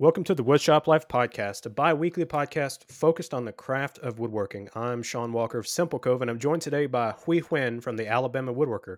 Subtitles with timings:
[0.00, 4.18] Welcome to the Woodshop Life Podcast, a bi weekly podcast focused on the craft of
[4.18, 4.68] woodworking.
[4.74, 8.08] I'm Sean Walker of Simple Cove, and I'm joined today by Huy Huynh from the
[8.08, 8.96] Alabama Woodworker.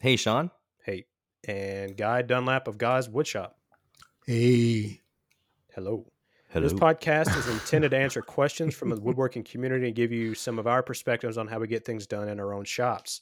[0.00, 0.50] Hey, Sean.
[0.84, 1.04] Hey.
[1.46, 3.52] And Guy Dunlap of Guy's Woodshop.
[4.26, 5.00] Hey.
[5.76, 6.10] Hello.
[6.48, 6.68] Hello.
[6.68, 10.58] This podcast is intended to answer questions from the woodworking community and give you some
[10.58, 13.20] of our perspectives on how we get things done in our own shops.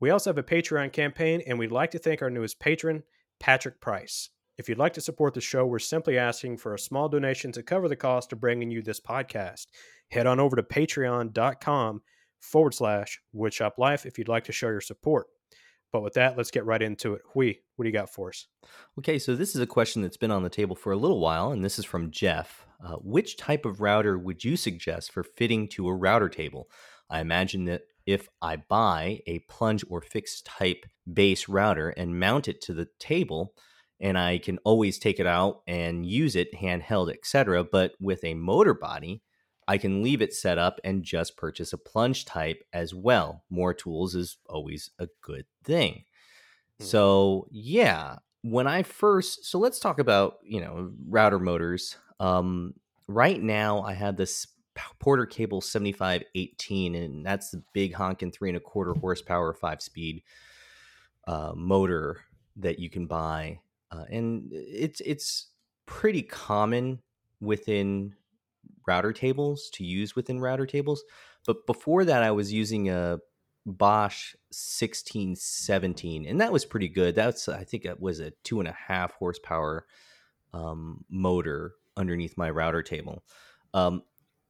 [0.00, 3.04] We also have a Patreon campaign, and we'd like to thank our newest patron,
[3.38, 4.30] Patrick Price.
[4.58, 7.62] If you'd like to support the show, we're simply asking for a small donation to
[7.62, 9.66] cover the cost of bringing you this podcast.
[10.10, 12.00] Head on over to patreon.com
[12.40, 15.26] forward slash woodshop life if you'd like to show your support.
[15.92, 17.22] But with that, let's get right into it.
[17.34, 18.46] Huy, what do you got for us?
[18.98, 21.52] Okay, so this is a question that's been on the table for a little while,
[21.52, 22.66] and this is from Jeff.
[22.82, 26.68] Uh, which type of router would you suggest for fitting to a router table?
[27.10, 32.48] I imagine that if I buy a plunge or fixed type base router and mount
[32.48, 33.54] it to the table,
[34.00, 37.64] and I can always take it out and use it handheld, etc.
[37.64, 39.22] But with a motor body,
[39.68, 43.42] I can leave it set up and just purchase a plunge type as well.
[43.50, 46.04] More tools is always a good thing.
[46.78, 46.84] Hmm.
[46.84, 51.96] So, yeah, when I first, so let's talk about, you know, router motors.
[52.20, 52.74] Um,
[53.08, 54.46] right now, I have this
[55.00, 60.22] Porter Cable 7518, and that's the big honking three and a quarter horsepower, five speed
[61.26, 62.20] uh, motor
[62.56, 63.58] that you can buy
[63.96, 65.48] uh, and it's it's
[65.86, 67.00] pretty common
[67.40, 68.14] within
[68.86, 71.04] router tables to use within router tables.
[71.46, 73.18] But before that, I was using a
[73.64, 77.14] Bosch 1617, and that was pretty good.
[77.14, 79.86] That's I think it was a two and a half horsepower
[80.52, 83.24] um, motor underneath my router table.
[83.74, 84.02] Um,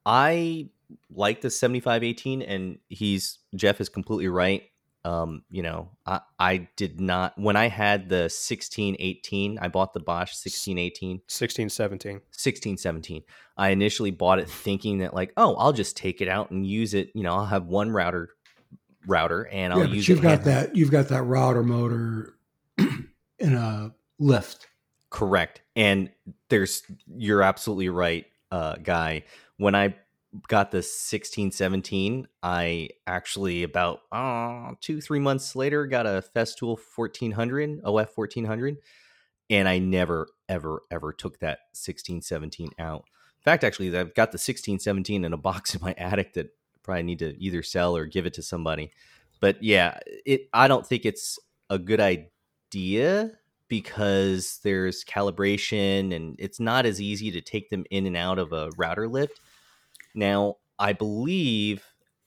[0.05, 0.69] I
[1.11, 4.63] like the 7518, and he's Jeff is completely right
[5.07, 10.01] um, you know, I, I did not when I had the 1618, I bought the
[10.01, 13.23] Bosch 1618, 1617, 1617.
[13.57, 16.93] I initially bought it thinking that like, oh, I'll just take it out and use
[16.93, 17.11] it.
[17.15, 18.31] You know, I'll have one router
[19.07, 20.23] router and I'll yeah, use you've it.
[20.23, 22.35] got that you've got that router motor
[22.79, 24.67] in a lift.
[25.11, 25.61] Correct.
[25.77, 26.11] And
[26.51, 26.83] there's
[27.17, 29.23] you're absolutely right, uh, guy.
[29.57, 29.95] When I
[30.49, 37.81] got the 1617 i actually about uh, two three months later got a festool 1400
[37.85, 38.77] of 1400
[39.51, 43.05] and i never ever ever took that 1617 out.
[43.39, 46.79] In fact actually i've got the 1617 in a box in my attic that I
[46.83, 48.93] probably need to either sell or give it to somebody.
[49.41, 51.39] But yeah it i don't think it's
[51.71, 53.33] a good idea
[53.69, 58.53] because there's calibration and it's not as easy to take them in and out of
[58.53, 59.41] a router lift
[60.17, 61.85] now, I believe,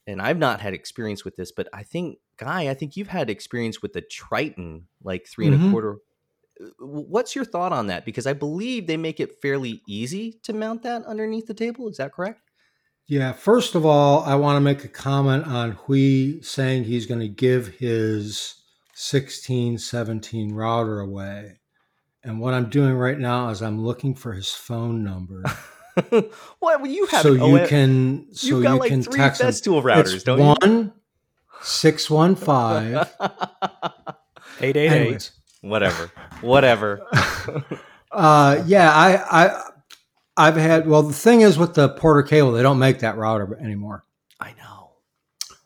[0.08, 3.30] and I've not had experience with this, but I think, Guy, I think you've had
[3.30, 5.54] experience with the Triton, like 3 mm-hmm.
[5.54, 5.72] and a mm-hmm.
[5.74, 5.98] quarter.
[6.62, 8.06] Uh, what's your thought on that?
[8.06, 11.90] Because I believe they make it fairly easy to mount that underneath the table.
[11.90, 12.42] Is that correct?
[13.08, 13.34] Yeah.
[13.34, 17.28] First of all, I want to make a comment on Huy saying he's going to
[17.28, 18.56] give his
[18.94, 21.60] 1617 router away.
[22.24, 25.44] And what I'm doing right now is I'm looking for his phone number.
[26.62, 29.82] well, you have so you can so you've got you like can three text Festool
[29.82, 30.94] routers, it's don't one,
[31.62, 33.10] Six one five
[34.62, 35.32] eight eight eight.
[35.62, 36.12] Whatever,
[36.42, 37.06] whatever.
[38.12, 39.64] uh, yeah, I I
[40.38, 40.88] I've had.
[40.88, 44.06] Well, the thing is with the Porter cable, they don't make that router anymore.
[44.40, 44.92] I know,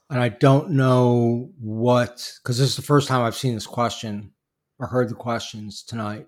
[0.10, 4.32] and I don't know what because this is the first time I've seen this question
[4.80, 6.28] or heard the questions tonight.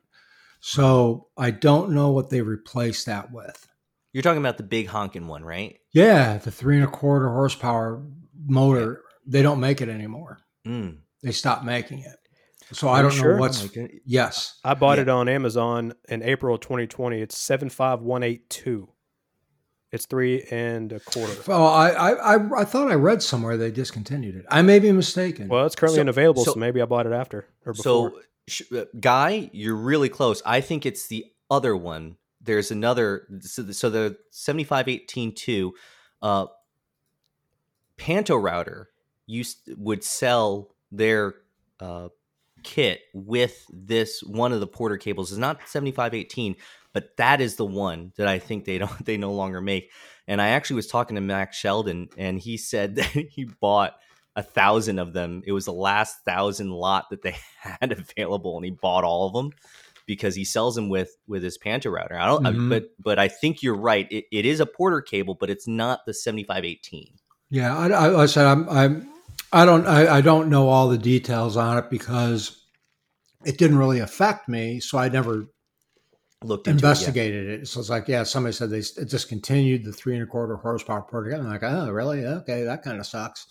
[0.59, 3.67] So I don't know what they replaced that with.
[4.15, 5.77] You're talking about the big honking one, right?
[5.91, 8.01] Yeah, the three and a quarter horsepower
[8.47, 9.03] motor.
[9.27, 10.39] They don't make it anymore.
[10.65, 10.99] Mm.
[11.21, 12.15] They stopped making it.
[12.71, 13.33] So I don't sure?
[13.33, 13.67] know what's.
[13.77, 15.01] Oh yes, I bought yeah.
[15.01, 17.19] it on Amazon in April 2020.
[17.19, 18.87] It's seven five one eight two.
[19.91, 21.33] It's three and a quarter.
[21.49, 24.45] Oh, I, I I thought I read somewhere they discontinued it.
[24.49, 25.49] I may be mistaken.
[25.49, 28.13] Well, it's currently so, unavailable, so, so, maybe I bought it after or before.
[28.47, 30.41] So, uh, guy, you're really close.
[30.45, 32.15] I think it's the other one
[32.45, 35.73] there's another so the, so the 75182
[36.21, 36.45] uh
[37.97, 38.89] panto router
[39.25, 41.35] used would sell their
[41.79, 42.09] uh
[42.63, 45.31] kit with this one of the porter cables.
[45.31, 46.55] Is not 7518
[46.93, 49.91] but that is the one that i think they don't they no longer make.
[50.27, 53.95] And i actually was talking to max sheldon and he said that he bought
[54.37, 55.41] a thousand of them.
[55.45, 59.33] It was the last thousand lot that they had available and he bought all of
[59.33, 59.51] them
[60.05, 62.17] because he sells them with with his Panto router.
[62.17, 62.71] I don't, mm-hmm.
[62.71, 64.07] I, but but I think you're right.
[64.11, 67.13] It, it is a Porter cable, but it's not the 7518.
[67.49, 69.09] Yeah, I, I, I said I'm, I'm
[69.51, 72.65] I don't I, I don't know all the details on it because
[73.45, 75.47] it didn't really affect me, so I never
[76.43, 77.67] looked into investigated it, it.
[77.67, 81.31] So it's like, yeah, somebody said they discontinued the three and a quarter horsepower Porter.
[81.31, 82.25] I'm like, oh, really?
[82.25, 83.47] Okay, that kind of sucks.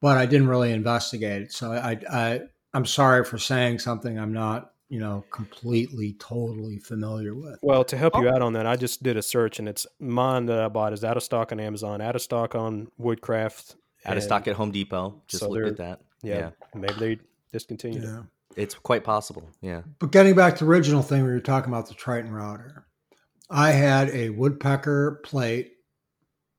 [0.00, 2.40] But I didn't really investigate it, so I, I,
[2.72, 7.60] I'm sorry for saying something I'm not, you know, completely, totally familiar with.
[7.62, 8.22] Well, to help oh.
[8.22, 10.92] you out on that, I just did a search, and it's mine that I bought
[10.92, 14.56] is out of stock on Amazon, out of stock on Woodcraft, out of stock at
[14.56, 15.22] Home Depot.
[15.28, 16.00] Just so look at that.
[16.22, 17.18] Yeah, yeah, maybe they
[17.52, 18.18] discontinued yeah.
[18.18, 18.24] it.
[18.56, 19.48] It's quite possible.
[19.62, 19.82] Yeah.
[20.00, 22.84] But getting back to the original thing, we were talking about the Triton router.
[23.48, 25.70] I had a woodpecker plate,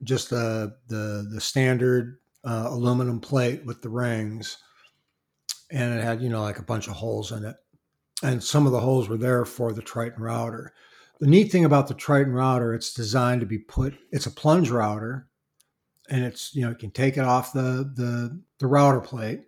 [0.04, 4.57] just the the the standard uh, aluminum plate with the rings,
[5.69, 7.57] and it had you know like a bunch of holes in it,
[8.23, 10.73] and some of the holes were there for the Triton router.
[11.19, 13.95] The neat thing about the Triton router, it's designed to be put.
[14.12, 15.27] It's a plunge router,
[16.09, 19.41] and it's you know you can take it off the the the router plate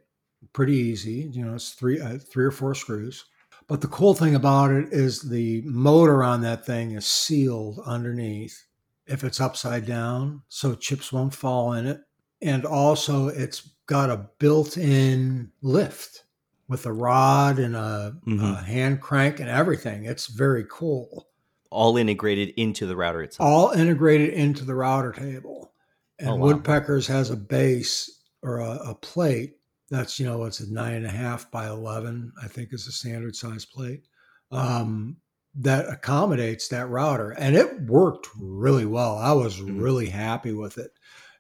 [0.51, 1.29] pretty easy.
[1.31, 3.25] You know, it's three uh, three or four screws.
[3.67, 8.65] But the cool thing about it is the motor on that thing is sealed underneath
[9.07, 12.01] if it's upside down, so chips won't fall in it.
[12.41, 16.23] And also, it's got a built-in lift
[16.67, 18.43] with a rod and a, mm-hmm.
[18.43, 20.05] a hand crank and everything.
[20.05, 21.27] It's very cool.
[21.69, 23.47] All integrated into the router itself.
[23.47, 25.73] All integrated into the router table.
[26.19, 26.45] And oh, wow.
[26.47, 29.55] Woodpeckers has a base or a, a plate
[29.93, 32.91] that's you know it's a nine and a half by 11 i think is a
[32.91, 34.03] standard size plate
[34.51, 35.17] um,
[35.55, 39.79] that accommodates that router and it worked really well i was mm-hmm.
[39.79, 40.91] really happy with it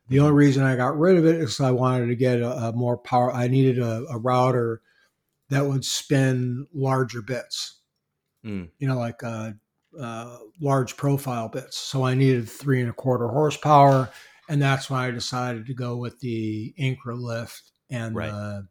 [0.09, 2.73] the only reason i got rid of it is i wanted to get a, a
[2.73, 4.81] more power i needed a, a, router
[5.53, 7.79] that would spin larger bits
[8.45, 8.67] mm.
[8.79, 9.51] you know like uh,
[9.99, 14.09] uh, large profile bits so i needed three and a quarter horsepower
[14.49, 18.29] and that's why i decided to go with the Incra lift and right.
[18.29, 18.61] uh,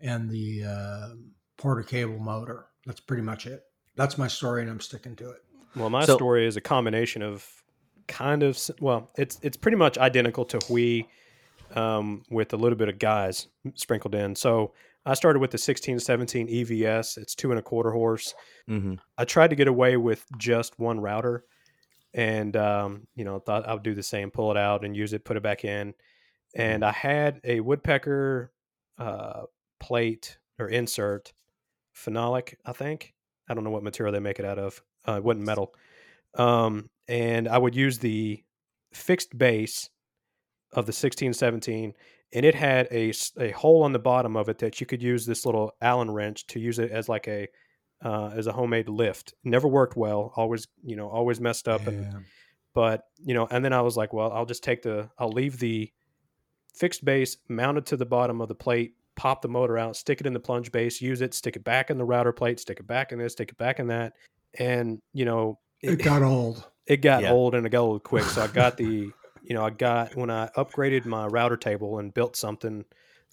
[0.00, 1.08] and the uh,
[1.56, 2.66] Porter cable motor.
[2.86, 3.62] That's pretty much it.
[3.94, 5.44] That's my story, and I'm sticking to it.
[5.76, 7.46] Well, my so, story is a combination of
[8.08, 11.06] kind of well, it's it's pretty much identical to Huy,
[11.76, 14.34] um, with a little bit of guys sprinkled in.
[14.34, 14.72] So
[15.04, 17.18] I started with the 1617 EVS.
[17.18, 18.34] It's two and a quarter horse.
[18.70, 18.94] Mm-hmm.
[19.18, 21.44] I tried to get away with just one router,
[22.14, 25.12] and um, you know thought I would do the same, pull it out and use
[25.12, 25.94] it, put it back in.
[26.54, 26.88] And mm-hmm.
[26.88, 28.52] I had a woodpecker
[28.98, 29.42] uh,
[29.80, 31.32] plate or insert,
[31.96, 33.14] phenolic, I think.
[33.48, 34.80] I don't know what material they make it out of.
[35.06, 35.74] Uh, it wasn't metal.
[36.38, 38.42] Um, and I would use the
[38.94, 39.90] fixed base
[40.72, 41.92] of the 1617
[42.34, 45.26] and it had a, a hole on the bottom of it that you could use
[45.26, 47.48] this little allen wrench to use it as like a
[48.04, 51.90] uh, as a homemade lift never worked well always you know always messed up yeah.
[51.90, 52.24] and
[52.74, 55.58] but you know and then i was like well i'll just take the i'll leave
[55.58, 55.92] the
[56.74, 60.26] fixed base mounted to the bottom of the plate, pop the motor out, stick it
[60.26, 62.86] in the plunge base, use it, stick it back in the router plate, stick it
[62.86, 64.14] back in this, stick it back in that.
[64.58, 66.66] And, you know, it, it got old.
[66.86, 67.30] It got yeah.
[67.30, 68.24] old and it got old quick.
[68.24, 72.14] So I got the, you know, I got, when I upgraded my router table and
[72.14, 72.84] built something,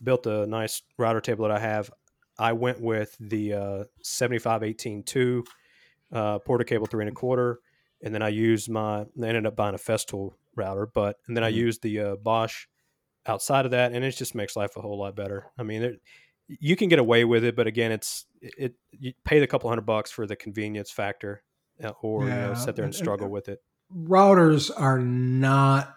[0.04, 1.92] built a nice router table that I have,
[2.38, 5.44] I went with the uh, 7518
[6.12, 7.60] uh, Porter cable three and a quarter.
[8.02, 11.44] And then I used my, I ended up buying a Festool router, but, and then
[11.44, 11.54] mm-hmm.
[11.54, 12.66] I used the uh, Bosch
[13.26, 15.52] outside of that, and it just makes life a whole lot better.
[15.58, 16.00] I mean,
[16.48, 19.86] you can get away with it, but again, it's it you pay the couple hundred
[19.86, 21.44] bucks for the convenience factor,
[21.84, 22.36] uh, or yeah.
[22.36, 23.62] you know, sit there and struggle and, with it.
[23.96, 25.96] Routers are not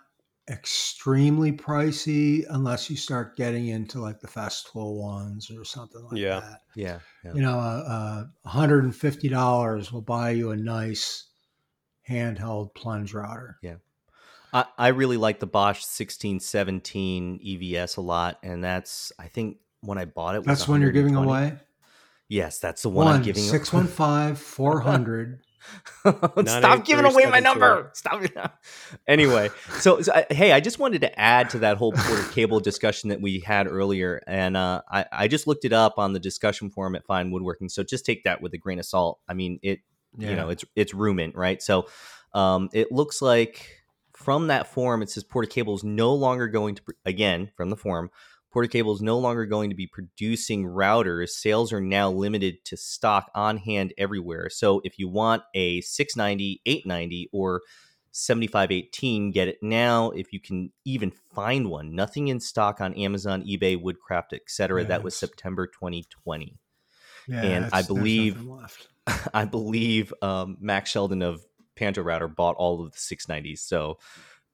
[0.51, 6.41] extremely pricey unless you start getting into like the Festool ones or something like yeah.
[6.41, 6.61] that.
[6.75, 7.35] Yeah, yeah.
[7.35, 11.29] You know, uh, uh, $150 will buy you a nice
[12.09, 13.59] handheld plunge router.
[13.63, 13.77] Yeah.
[14.53, 19.99] I, I really like the Bosch 1617 EVS a lot, and that's I think when
[19.99, 20.45] I bought it.
[20.45, 21.55] That's when you're giving away.
[22.29, 23.43] Yes, that's the one, one I'm giving.
[23.43, 25.41] Six one five four hundred.
[26.47, 27.91] Stop giving away my number.
[27.95, 28.23] Stop.
[29.09, 32.61] anyway, so, so I, hey, I just wanted to add to that whole Porter cable
[32.61, 36.21] discussion that we had earlier, and uh, I, I just looked it up on the
[36.21, 37.69] discussion forum at Fine Woodworking.
[37.69, 39.21] So just take that with a grain of salt.
[39.29, 39.81] I mean, it,
[40.17, 40.31] yeah.
[40.31, 41.63] you know, it's it's Rumint, right?
[41.63, 41.87] So
[42.35, 43.83] um, it looks like
[44.23, 47.77] from that form, it says Porter Cable is no longer going to, again, from the
[47.77, 48.11] form,
[48.53, 51.31] Porter Cable is no longer going to be producing routers.
[51.31, 54.51] Sales are now limited to stock on hand everywhere.
[54.51, 57.63] So if you want a 690, 890, or
[58.13, 60.11] 7518, get it now.
[60.11, 64.85] If you can even find one, nothing in stock on Amazon, eBay, Woodcraft, etc.
[64.85, 66.59] That was September 2020.
[67.29, 68.39] Yeah, and I believe,
[69.35, 71.43] I believe um, Max Sheldon of
[71.75, 73.61] Panto router bought all of the 690s.
[73.61, 73.99] So,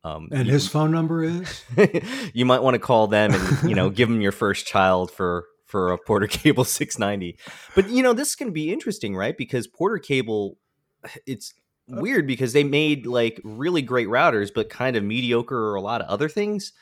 [0.05, 1.64] um, and you, his phone number is.
[2.33, 5.47] you might want to call them and you know give them your first child for
[5.67, 7.38] for a Porter Cable 690.
[7.75, 9.37] But you know this is going to be interesting, right?
[9.37, 10.57] Because Porter Cable,
[11.26, 11.55] it's
[11.88, 16.00] weird because they made like really great routers, but kind of mediocre or a lot
[16.00, 16.73] of other things.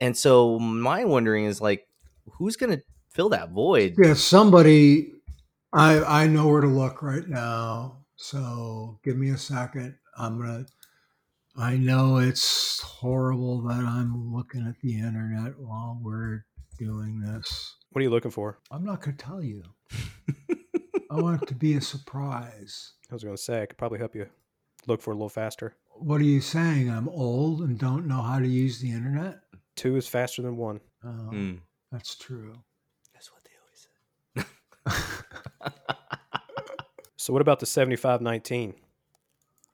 [0.00, 1.86] And so my wondering is like,
[2.32, 3.94] who's going to fill that void?
[4.02, 5.12] Yeah, somebody.
[5.72, 8.04] I I know where to look right now.
[8.16, 9.96] So give me a second.
[10.16, 10.66] I'm gonna.
[11.56, 16.44] I know it's horrible that I'm looking at the internet while we're
[16.78, 17.76] doing this.
[17.90, 18.58] What are you looking for?
[18.70, 19.62] I'm not gonna tell you.
[21.10, 22.92] I want it to be a surprise.
[23.10, 24.26] I was going to say I could probably help you
[24.86, 25.76] look for it a little faster.
[25.90, 26.88] What are you saying?
[26.88, 29.40] I'm old and don't know how to use the internet?
[29.76, 30.80] Two is faster than one.
[31.04, 31.52] Oh, Hmm.
[31.90, 32.54] that's true.
[33.12, 33.86] That's what they always
[34.38, 35.72] say.
[37.18, 38.74] So what about the seventy-five nineteen?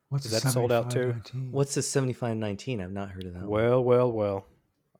[0.08, 1.12] What's Is that sold out too?
[1.26, 1.52] 7519?
[1.52, 2.80] What's the 7519?
[2.80, 3.50] I've not heard of that one.
[3.50, 4.46] Well, well, well.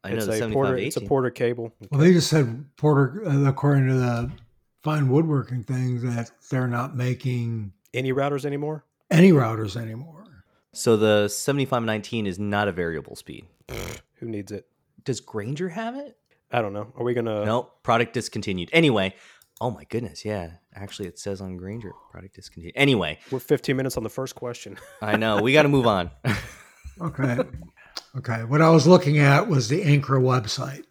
[0.05, 0.77] I know it's the a porter.
[0.79, 0.87] 7518.
[0.87, 1.73] It's a porter cable.
[1.91, 4.31] Well, they just said Porter, uh, according to the
[4.83, 8.85] fine woodworking things, that they're not making Any routers anymore?
[9.11, 10.27] any routers anymore.
[10.75, 13.47] So the 7519 is not a variable speed.
[14.17, 14.67] Who needs it?
[15.05, 16.17] Does Grainger have it?
[16.53, 16.93] I don't know.
[16.97, 17.45] Are we gonna?
[17.45, 17.83] Nope.
[17.83, 18.69] Product discontinued.
[18.73, 19.15] Anyway,
[19.61, 20.25] oh my goodness.
[20.25, 20.53] Yeah.
[20.75, 22.75] Actually, it says on Grainger, product discontinued.
[22.77, 24.79] Anyway, We're 15 minutes on the first question.
[25.03, 25.41] I know.
[25.43, 26.11] We got to move on.
[27.01, 27.39] Okay.
[28.17, 28.43] okay.
[28.43, 30.83] What I was looking at was the Incra website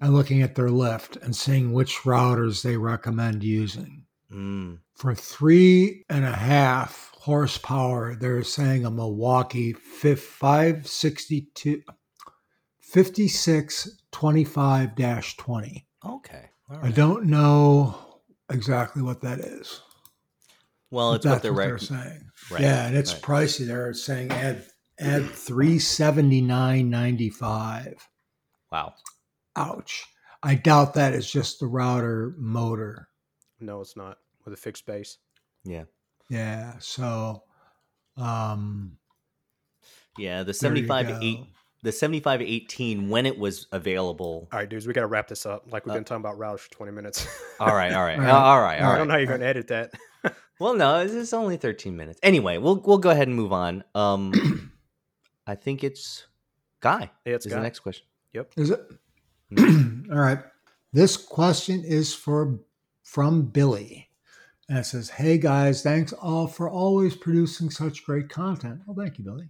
[0.00, 4.04] and looking at their lift and seeing which routers they recommend using.
[4.32, 4.78] Mm.
[4.94, 11.82] For three and a half horsepower, they're saying a Milwaukee 562
[12.80, 15.86] 5625 20.
[16.06, 16.50] Okay.
[16.70, 19.80] All I don't know exactly what that is.
[20.90, 21.66] Well, it's what that's they're what right.
[21.68, 22.30] they're saying.
[22.50, 23.22] right, Yeah, and it's right.
[23.22, 23.66] pricey.
[23.66, 24.64] They're saying add
[24.98, 28.08] add three seventy nine ninety five.
[28.70, 28.94] Wow.
[29.56, 30.04] Ouch.
[30.42, 33.08] I doubt that is just the router motor.
[33.60, 35.18] no, it's not with a fixed base.
[35.64, 35.84] Yeah.
[36.28, 36.74] Yeah.
[36.78, 37.42] So
[38.16, 38.98] um
[40.18, 40.42] Yeah.
[40.42, 41.18] The 75 go.
[41.20, 41.40] 8
[41.84, 44.48] the 7518 when it was available.
[44.52, 45.64] All right, dudes, we got to wrap this up.
[45.70, 47.26] Like we've Uh, been talking about routers for 20 minutes.
[47.60, 48.18] All right, all right.
[48.18, 49.92] All right, All right, all all I don't know how you're gonna edit that.
[50.60, 52.20] Well, no, it's it's only 13 minutes.
[52.22, 53.82] Anyway, we'll we'll go ahead and move on.
[53.94, 54.32] Um
[55.48, 56.26] I think it's
[56.80, 57.10] Guy.
[57.26, 57.58] Yeah, it's is Guy.
[57.58, 58.06] the next question.
[58.34, 58.52] Yep.
[58.56, 58.80] Is it?
[59.52, 60.10] Mm.
[60.12, 60.38] All right.
[60.92, 62.60] This question is for
[63.02, 64.08] from Billy.
[64.68, 68.80] And it says, Hey guys, thanks all for always producing such great content.
[68.86, 69.48] Well, thank you, Billy.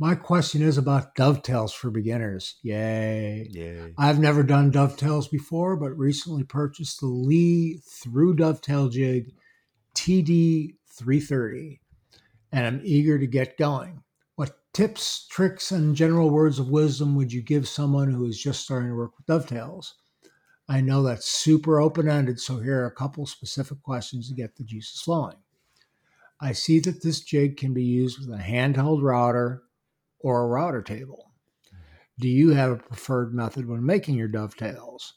[0.00, 2.54] My question is about dovetails for beginners.
[2.62, 3.48] Yay.
[3.50, 3.88] Yeah.
[3.98, 9.32] I've never done dovetails before, but recently purchased the Leigh Through Dovetail Jig
[9.96, 11.80] TD330
[12.52, 14.02] and I'm eager to get going.
[14.36, 18.62] What tips, tricks, and general words of wisdom would you give someone who is just
[18.62, 19.94] starting to work with dovetails?
[20.68, 24.56] I know that's super open ended, so here are a couple specific questions to get
[24.56, 25.36] the juices flowing.
[26.40, 29.62] I see that this jig can be used with a handheld router
[30.20, 31.30] or a router table.
[32.18, 35.14] Do you have a preferred method when making your dovetails?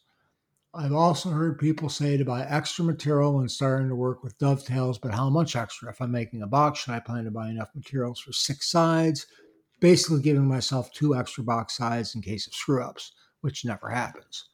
[0.74, 5.00] I've also heard people say to buy extra material when starting to work with dovetails,
[5.00, 5.90] but how much extra?
[5.90, 9.26] If I'm making a box, should I plan to buy enough materials for six sides?
[9.82, 14.46] Basically, giving myself two extra box sides in case of screw ups, which never happens.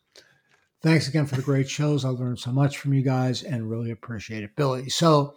[0.81, 2.05] Thanks again for the great shows.
[2.05, 4.89] I learned so much from you guys and really appreciate it, Billy.
[4.89, 5.35] So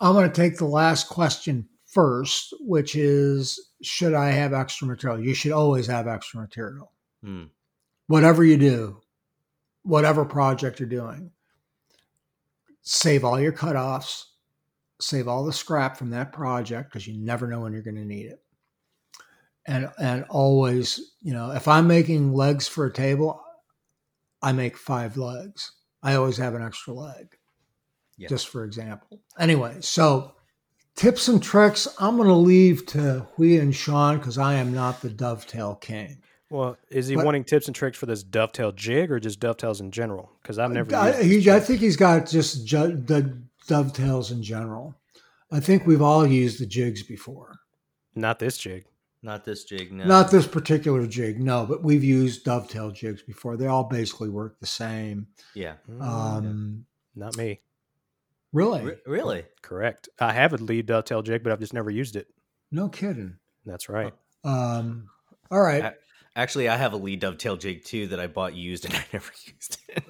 [0.00, 5.20] I'm going to take the last question first, which is Should I have extra material?
[5.20, 6.92] You should always have extra material.
[7.22, 7.44] Hmm.
[8.06, 9.00] Whatever you do,
[9.82, 11.30] whatever project you're doing,
[12.82, 14.24] save all your cutoffs,
[15.00, 18.04] save all the scrap from that project because you never know when you're going to
[18.04, 18.42] need it.
[19.66, 23.42] And and always, you know, if I'm making legs for a table,
[24.42, 25.72] I make five legs.
[26.02, 27.36] I always have an extra leg.
[28.16, 28.28] Yeah.
[28.28, 29.20] Just for example.
[29.38, 30.34] Anyway, so
[30.98, 35.00] tips and tricks, I'm going to leave to Huy and Sean because I am not
[35.00, 36.18] the dovetail king.
[36.50, 39.80] Well, is he But- wanting tips and tricks for this dovetail jig or just dovetails
[39.80, 40.32] in general?
[40.42, 40.94] Because I've never.
[40.94, 44.94] I, used he, I think he's got just ju- the dovetails in general.
[45.52, 47.56] I think we've all used the jigs before.
[48.14, 48.84] Not this jig.
[49.22, 50.04] Not this jig, no.
[50.04, 53.56] Not this particular jig, no, but we've used dovetail jigs before.
[53.56, 55.26] They all basically work the same.
[55.54, 55.74] Yeah.
[55.90, 57.60] Mm, Um, Not me.
[58.52, 58.82] Really?
[58.82, 59.44] Re- really?
[59.62, 60.08] Correct.
[60.20, 62.26] I have a Leigh dovetail jig, but I've just never used it.
[62.70, 63.36] No kidding.
[63.66, 64.12] That's right.
[64.44, 65.08] Um,
[65.50, 65.82] all right.
[65.84, 65.94] A-
[66.36, 69.30] Actually, I have a Leigh dovetail jig too that I bought used and I never
[69.44, 70.04] used it.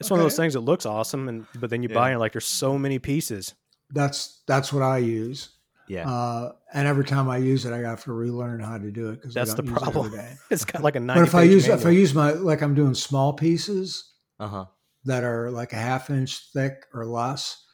[0.00, 1.94] It's one of those things that looks awesome, and but then you Yeah.
[1.94, 3.54] buy it and like there's so many pieces.
[3.90, 5.50] That's that's what I use.
[5.88, 6.10] yeah.
[6.10, 9.16] Uh, and every time I use it, I have to relearn how to do it
[9.20, 10.06] because That's the problem.
[10.06, 10.34] Every day.
[10.50, 11.20] It's got like a ninety.
[11.20, 14.48] But if I page use if I use my like I'm doing small pieces Uh
[14.48, 14.64] huh.
[15.04, 17.64] that are like a half inch thick or less,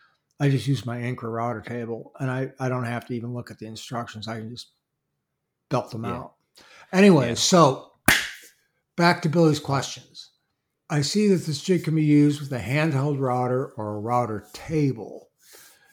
[0.44, 3.50] I just use my Incra router table, and I I don't have to even look
[3.50, 4.28] at the instructions.
[4.28, 4.72] I can just
[5.70, 6.16] belt them Yeah.
[6.16, 6.34] out.
[6.92, 7.34] Anyway, Yeah.
[7.34, 7.92] so
[8.96, 10.30] back to Billy's questions.
[10.90, 14.46] I see that this jig can be used with a handheld router or a router
[14.52, 15.30] table.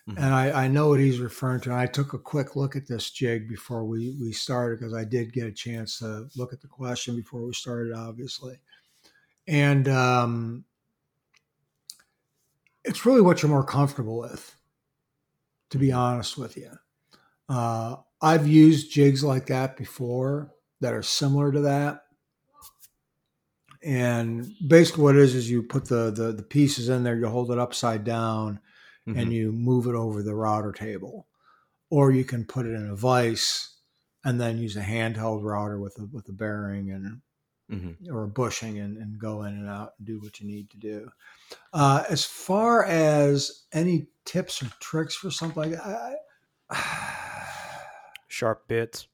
[0.10, 0.18] Mhm.
[0.18, 1.70] And I, I know what he's referring to.
[1.70, 5.06] And I took a quick look at this jig before we, we started because I
[5.06, 8.60] did get a chance to look at the question before we started, obviously.
[9.48, 10.66] And um,
[12.84, 14.56] it's really what you're more comfortable with,
[15.70, 16.72] to be honest with you.
[17.50, 22.04] Uh, I've used jigs like that before that are similar to that.
[23.84, 27.28] And basically, what it is is you put the, the the pieces in there, you
[27.28, 28.60] hold it upside down,
[29.08, 29.20] Mhm.
[29.20, 31.28] and you move it over the router table,
[31.90, 33.78] or you can put it in a vise
[34.24, 37.22] and then use a handheld router with a with a bearing and
[37.72, 38.10] Mhm.
[38.10, 40.78] or a bushing and, and go in and out and do what you need to
[40.78, 41.10] do.
[41.74, 46.20] Uh, as far as any tips or tricks for something like that,
[46.70, 47.46] I,
[48.28, 49.08] Sharp bits.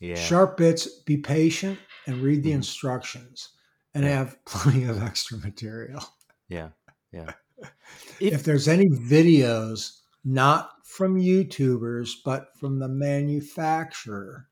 [0.00, 0.16] yeah.
[0.16, 2.56] sharp bits, be patient and read the Mhm.
[2.56, 3.50] instructions
[3.94, 4.10] and Yeah.
[4.18, 6.02] have plenty of extra material.
[6.48, 6.70] Yeah.
[7.12, 7.32] Yeah.
[8.20, 14.48] if there's any videos not from YouTubers but from the manufacturer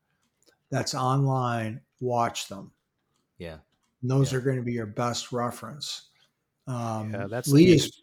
[0.69, 2.71] that's online, watch them.
[3.43, 3.57] Yeah.
[4.01, 4.37] And those Yeah.
[4.39, 6.09] are going to be your best reference.
[6.67, 7.99] Um, Yeah, that's Leigh the- is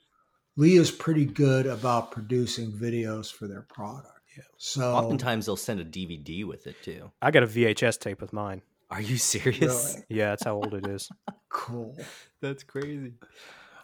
[0.57, 4.21] Leigh is pretty good about producing videos for their product.
[4.37, 4.43] Yeah.
[4.59, 7.11] So Oftentimes they'll send a DVD with it too.
[7.23, 8.61] I got a VHS tape with mine.
[8.91, 9.95] Are you serious?
[9.95, 10.05] Really?
[10.11, 11.09] Yeah, that's how old it is.
[11.49, 11.97] cool.
[12.41, 13.15] That's crazy.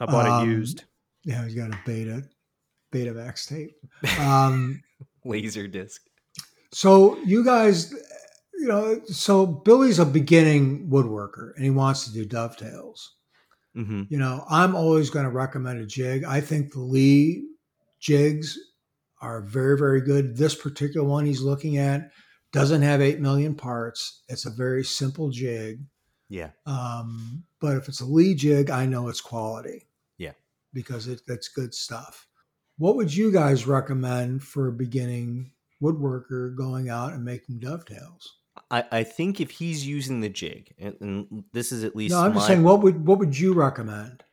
[0.00, 0.84] I bought Um, it used.
[1.24, 2.24] Yeah, he's got a beta
[2.92, 3.76] beta Betamax tape.
[4.20, 4.82] Um,
[5.24, 6.02] Laser disc.
[6.72, 7.94] So you guys,
[8.58, 13.14] you know, so Billy's a beginning woodworker and he wants to do dovetails.
[13.76, 14.04] Mm-hmm.
[14.08, 16.24] You know, I'm always going to recommend a jig.
[16.24, 17.44] I think the Leigh
[18.00, 18.58] jigs
[19.20, 20.36] are very, very good.
[20.36, 22.10] This particular one he's looking at
[22.52, 24.22] doesn't have 8 million parts.
[24.28, 25.80] It's a very simple jig.
[26.28, 26.50] Yeah.
[26.64, 29.88] Um, but if it's a Leigh jig, I know it's quality.
[30.16, 30.32] Yeah.
[30.72, 32.26] Because it, it's good stuff.
[32.78, 35.52] What would you guys recommend for a beginning
[35.82, 38.38] woodworker going out and making dovetails?
[38.70, 42.22] I, I think if he's using the jig, and, and this is at least No,
[42.22, 44.24] I'm just saying what would what would you recommend?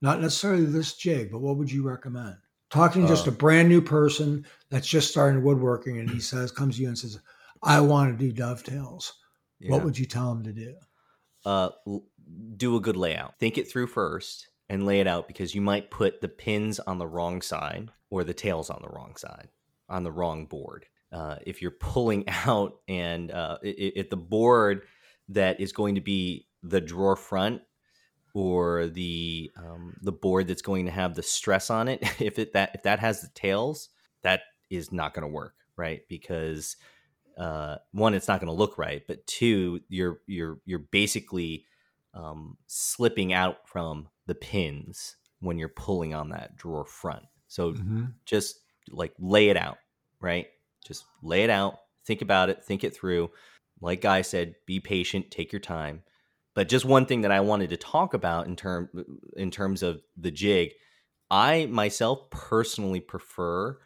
[0.00, 2.36] Not necessarily this jig, but what would you recommend?
[2.70, 6.50] Talking to just Uh, a brand new person that's just starting woodworking and he says
[6.58, 7.18] comes to you and says,
[7.62, 9.12] I want to do dovetails.
[9.66, 10.74] What would you tell him to do?
[11.44, 11.70] uh,
[12.56, 13.38] do a good layout.
[13.38, 16.98] Think it through first and lay it out because you might put the pins on
[16.98, 19.48] the wrong side or the tails on the wrong side
[19.88, 20.86] on the wrong board.
[21.12, 24.82] Uh, if you're pulling out and uh, if the board
[25.28, 27.62] that is going to be the drawer front
[28.34, 32.52] or the um, the board that's going to have the stress on it, if it
[32.54, 33.88] that if that has the tails,
[34.22, 36.00] that is not going to work, right?
[36.08, 36.76] Because
[37.38, 41.66] uh, one, it's not going to look right, but two, you're you're you're basically
[42.14, 47.24] um, slipping out from the pins when you're pulling on that drawer front.
[47.48, 47.74] So
[48.24, 49.78] just like lay it out,
[50.20, 50.46] right?
[50.86, 53.30] Just lay it out, think about it, think it through.
[53.80, 56.02] Like Guy said, be patient, take your time.
[56.54, 58.88] But just one thing that I wanted to talk about in term
[59.36, 60.72] in terms of the jig,
[61.30, 63.78] I myself personally prefer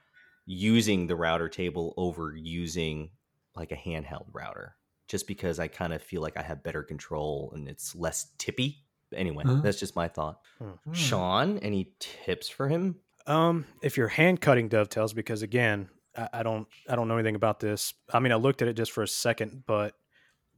[0.46, 3.10] using the router table over using
[3.54, 4.76] like a handheld router
[5.08, 8.84] just because I kind of feel like I have better control and it's less tippy.
[9.10, 9.60] But anyway, Huh?
[9.62, 10.40] that's just my thought.
[10.58, 10.92] Hmm.
[10.92, 12.96] Sean, any tips for him?
[13.28, 17.34] Um, if you're hand cutting dovetails, because again, I, I don't I don't know anything
[17.36, 17.94] about this.
[18.12, 19.94] I mean, I looked at it just for a second, but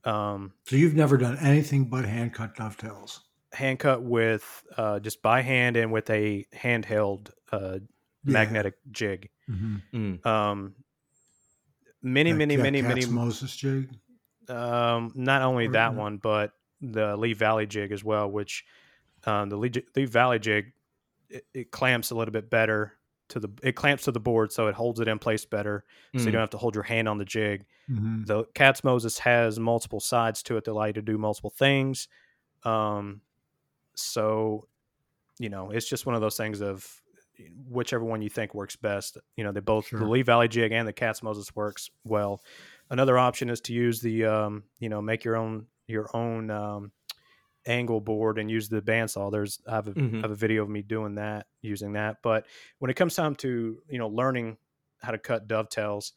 [0.05, 3.21] um, So you've never done anything but hand cut dovetails.
[3.53, 7.79] hand cut with uh, just by hand and with a handheld uh,
[8.25, 8.33] Yeah.
[8.33, 9.31] magnetic jig.
[9.51, 9.77] Mm-hmm.
[10.17, 10.75] Mm, Um,
[12.03, 13.07] many, many, many, many.
[13.07, 13.91] Moses jig.
[14.49, 15.97] Um, not only that Mhm.
[15.97, 18.65] one, but the Lee Valley jig as well, which
[19.25, 20.73] um, the Lee, Lee Valley jig
[21.29, 22.95] it, it clamps a little bit better
[23.29, 26.23] to the it clamps to the board, so it holds it in place better, so
[26.23, 27.67] you mm, don't have to hold your hand on the jig.
[27.91, 28.25] Mm-hmm.
[28.25, 32.09] The Katz-Moses has multiple sides to it that allow you to do multiple things.
[32.65, 33.21] Um,
[33.95, 34.67] so
[35.39, 37.01] you know, it's just one of those things of
[37.69, 39.17] whichever one you think works best.
[39.37, 42.43] You know, they both the Lee Valley jig and the Katz-Moses works well.
[42.91, 46.93] Another option is to use the um, you know, make your own your own um,
[47.69, 49.31] angle board and use the bandsaw.
[49.33, 50.23] There's I have a, Mhm.
[50.23, 52.19] I have a video of me doing that using that.
[52.23, 52.47] But
[52.79, 54.59] when it comes time to you know learning
[55.03, 56.13] how to cut dovetails,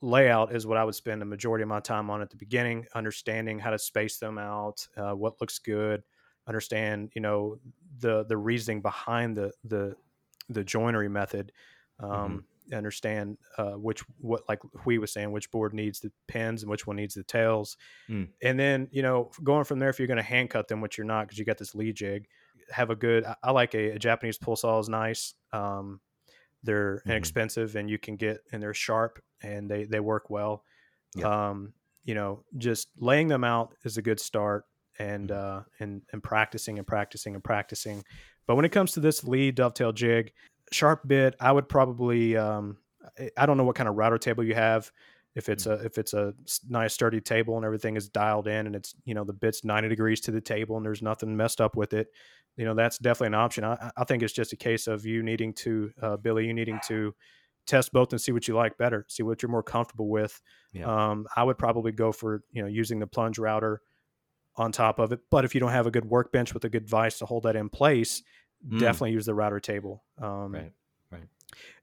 [0.00, 2.86] layout is what I would spend the majority of my time on at the beginning,
[2.94, 6.04] understanding how to space them out, uh, what looks good,
[6.46, 7.58] understand you know
[7.98, 9.96] the the reasoning behind the the
[10.48, 11.52] the joinery method.
[12.00, 16.70] Um, Understand uh, which what like we was saying, which board needs the pins and
[16.70, 17.76] which one needs the tails,
[18.08, 18.28] Mm.
[18.42, 19.88] and then you know going from there.
[19.88, 21.92] If you're going to hand cut them, which you're not because you got this Leigh
[21.92, 22.26] jig,
[22.70, 23.24] have a good.
[23.24, 25.34] I, I like a, a Japanese pull saw is nice.
[25.52, 26.00] Um,
[26.62, 27.10] they're Mhm.
[27.12, 30.64] inexpensive and you can get and they're sharp and they they work well.
[31.16, 31.48] Yeah.
[31.50, 31.72] Um,
[32.04, 34.64] you know, just laying them out is a good start
[34.98, 35.36] and Mhm.
[35.36, 38.04] uh and and practicing and practicing and practicing.
[38.46, 40.32] But when it comes to this Leigh dovetail jig,
[40.72, 42.78] sharp bit, I would probably um
[43.36, 44.90] I- don't know what kind of router table you have.
[45.34, 46.34] If it's a if it's a
[46.68, 49.88] nice sturdy table and everything is dialed in and it's you know the bit's 90
[49.88, 52.08] degrees to the table and there's nothing messed up with it,
[52.56, 53.64] you know that's definitely an option.
[53.64, 56.80] I, I think it's just a case of you needing to uh, Billy, you needing
[56.88, 57.14] to
[57.66, 60.40] test both and see what you like better, see what you're more comfortable with.
[60.72, 60.86] Yeah.
[61.10, 63.80] Um, I would probably go for you know using the plunge router
[64.56, 65.20] on top of it.
[65.30, 67.54] But if you don't have a good workbench with a good vise to hold that
[67.56, 68.22] in place,
[68.66, 68.80] Mm.
[68.80, 70.02] definitely use the router table.
[70.20, 70.72] Um, Right.
[71.10, 71.28] Right.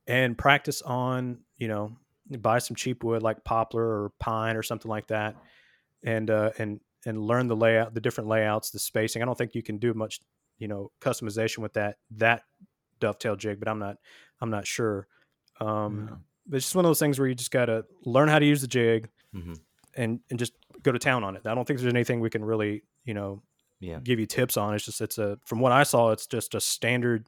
[0.07, 1.95] And practice on you know
[2.39, 5.35] buy some cheap wood like poplar or pine or something like that,
[6.03, 9.21] and uh, and and learn the layout, the different layouts, the spacing.
[9.21, 10.19] I don't think you can do much
[10.57, 12.43] you know customization with that that
[12.99, 13.97] dovetail jig, but I'm not
[14.41, 15.07] I'm not sure.
[15.59, 16.15] Um, Yeah.
[16.47, 18.45] But it's just one of those things where you just got to learn how to
[18.45, 19.59] use the jig Mhm.
[19.95, 21.47] and and just go to town on it.
[21.47, 23.41] I don't think there's anything we can really you know
[23.85, 23.99] Yeah.
[24.03, 24.73] give you tips on.
[24.73, 27.27] It's just it's a from what I saw, it's just a standard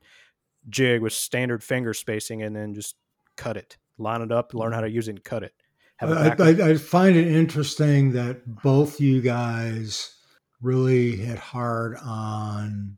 [0.69, 2.95] jig with standard finger spacing, and then just
[3.35, 5.53] cut it, line it up, learn how to use it, and cut it.
[5.97, 6.65] Have it I.
[6.67, 10.13] I, I find it interesting that both you guys
[10.61, 12.97] really hit hard on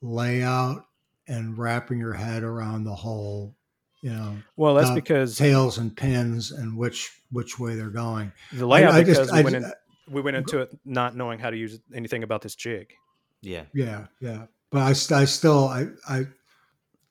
[0.00, 0.84] layout
[1.28, 3.54] and wrapping your head around the whole,
[4.02, 8.32] you know, well, that's because tails and pins and which which way they're going.
[8.52, 9.72] the layout I, I because just, we, I went just- in,
[10.10, 12.92] we went into it not knowing how to use anything about this jig.
[13.40, 13.64] Yeah.
[13.74, 14.46] yeah, yeah.
[14.70, 16.26] But I, I still, I, I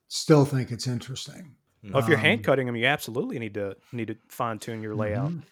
[0.08, 1.54] still think it's interesting.
[1.84, 4.82] Well, if you're hand Um, cutting them, you absolutely need to need to fine tune
[4.82, 5.30] your layout.
[5.30, 5.42] Mhm.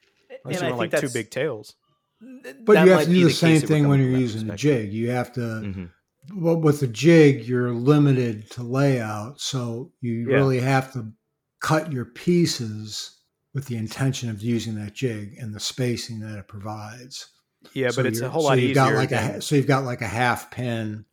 [0.45, 1.75] Unless And you I want think like two big tails.
[2.21, 4.93] But that you have to do the, case same thing when you're using the jig.
[4.93, 5.91] You have to, Mhm.
[6.35, 10.37] well, with the jig, you're limited to layout, so you Yeah.
[10.37, 11.13] really have to
[11.61, 13.20] cut your pieces
[13.55, 17.29] with the intention of using that jig and the spacing that it provides.
[17.75, 18.75] Yeah, So but it's a whole so lot you've easier.
[18.85, 21.05] Got like a, than- ha- so you've got like a half pin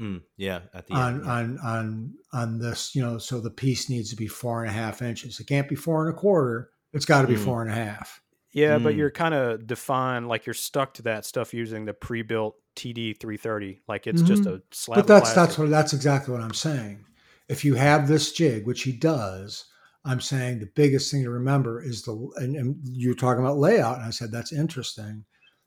[0.00, 0.60] Mm, yeah.
[0.72, 1.24] At the on end.
[1.26, 1.30] yeah.
[1.32, 3.18] on on on this, you know.
[3.18, 5.38] So the piece needs to be four and a half inches.
[5.38, 6.70] It can't be four and a quarter.
[6.94, 7.44] It's got to be Mm.
[7.44, 8.22] four and a half.
[8.52, 8.96] Yeah, but Mm.
[8.96, 13.82] you're kind of defined like you're stuck to that stuff using the pre-built TD 330.
[13.86, 14.56] Like it's just Mhm.
[14.56, 14.96] a slab.
[14.96, 17.04] But of that's that's what that's exactly what I'm saying.
[17.48, 19.66] If you have this jig, which he does,
[20.04, 23.98] I'm saying the biggest thing to remember is the and, and you're talking about layout,
[23.98, 25.24] and I said that's interesting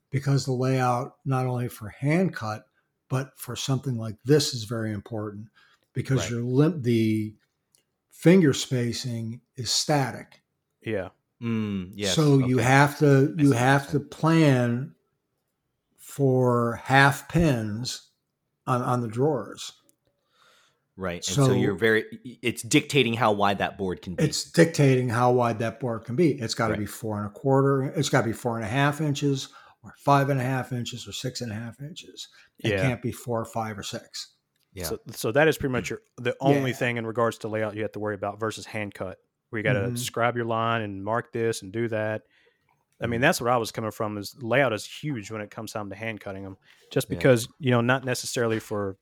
[0.09, 2.65] because the layout not only for hand cut
[3.07, 5.47] but for something like this is very important
[5.93, 6.31] because Right.
[6.31, 7.35] your limp the
[8.11, 10.41] finger spacing is static.
[10.81, 11.09] Yeah,
[11.41, 12.15] Mm, yes.
[12.15, 14.95] so you have to you have to plan
[15.97, 18.09] for half pins
[18.67, 19.73] on, on the drawers.
[20.97, 21.15] Right.
[21.15, 22.05] And so, so- you're very.
[22.41, 24.23] It's dictating how wide that board can be.
[24.23, 26.31] It's dictating how wide that board can be.
[26.31, 26.79] It's got to Right.
[26.81, 27.83] be four and a quarter.
[27.83, 29.49] It's got to be four and a half inches,
[29.83, 32.27] or five and a half inches, or six and a half inches.
[32.59, 32.81] It Yeah.
[32.81, 34.31] can't be four, five, or six.
[34.73, 34.83] yeah.
[34.85, 36.75] So, so that is pretty much your the only Yeah.
[36.77, 39.17] thing in regards to layout you have to worry about versus hand cut,
[39.49, 39.97] where you got to Mhm.
[39.97, 42.23] scribe your line and mark this and do that.
[43.01, 43.09] I Mm.
[43.09, 44.17] mean, that's where I was coming from.
[44.17, 46.57] Is layout is huge when it comes time to hand cutting them,
[46.91, 47.15] just Yeah.
[47.17, 48.97] because you know not necessarily for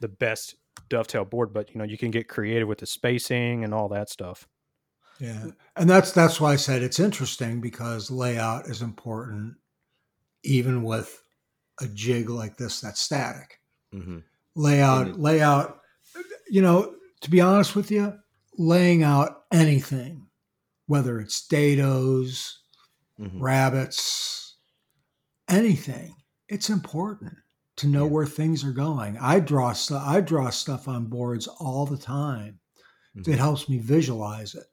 [0.00, 0.54] the best
[0.88, 4.08] dovetail board, but you know you can get creative with the spacing and all that
[4.10, 4.46] stuff.
[5.20, 9.54] Yeah, and that's that's why I said it's interesting because layout is important,
[10.44, 11.22] even with
[11.80, 13.60] a jig like this that's static.
[13.94, 14.22] Mhm.
[14.54, 15.80] Layout, And it- layout.
[16.50, 18.18] You know, to be honest with you,
[18.56, 20.28] laying out anything,
[20.86, 22.54] whether it's dados,
[23.20, 23.40] Mhm.
[23.40, 24.56] rabbets,
[25.48, 26.14] anything.
[26.48, 27.34] It's important
[27.78, 28.10] to know Yeah.
[28.10, 29.16] where things are going.
[29.18, 30.02] I draw stuff.
[30.06, 32.60] I draw stuff on boards all the time.
[33.16, 33.28] Mhm.
[33.28, 34.66] It helps me visualize it.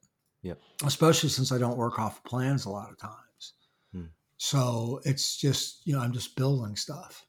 [0.43, 0.61] Yep.
[0.83, 3.53] Especially since I don't work off plans a lot of times.
[3.91, 4.05] Hmm.
[4.37, 7.25] So it's just you know I'm just building stuff.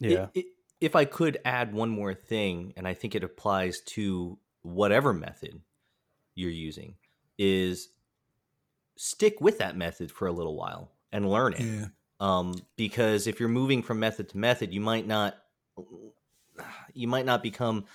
[0.00, 0.44] Yeah, I- i-
[0.80, 5.62] if I could add one more thing, and I think it applies to whatever method
[6.34, 6.96] you're using,
[7.38, 7.90] is
[8.96, 11.60] stick with that method for a little while and learn it.
[11.60, 11.88] Yeah.
[12.20, 15.36] Um, because if you're moving from method to method, you might not
[16.92, 17.86] you might not become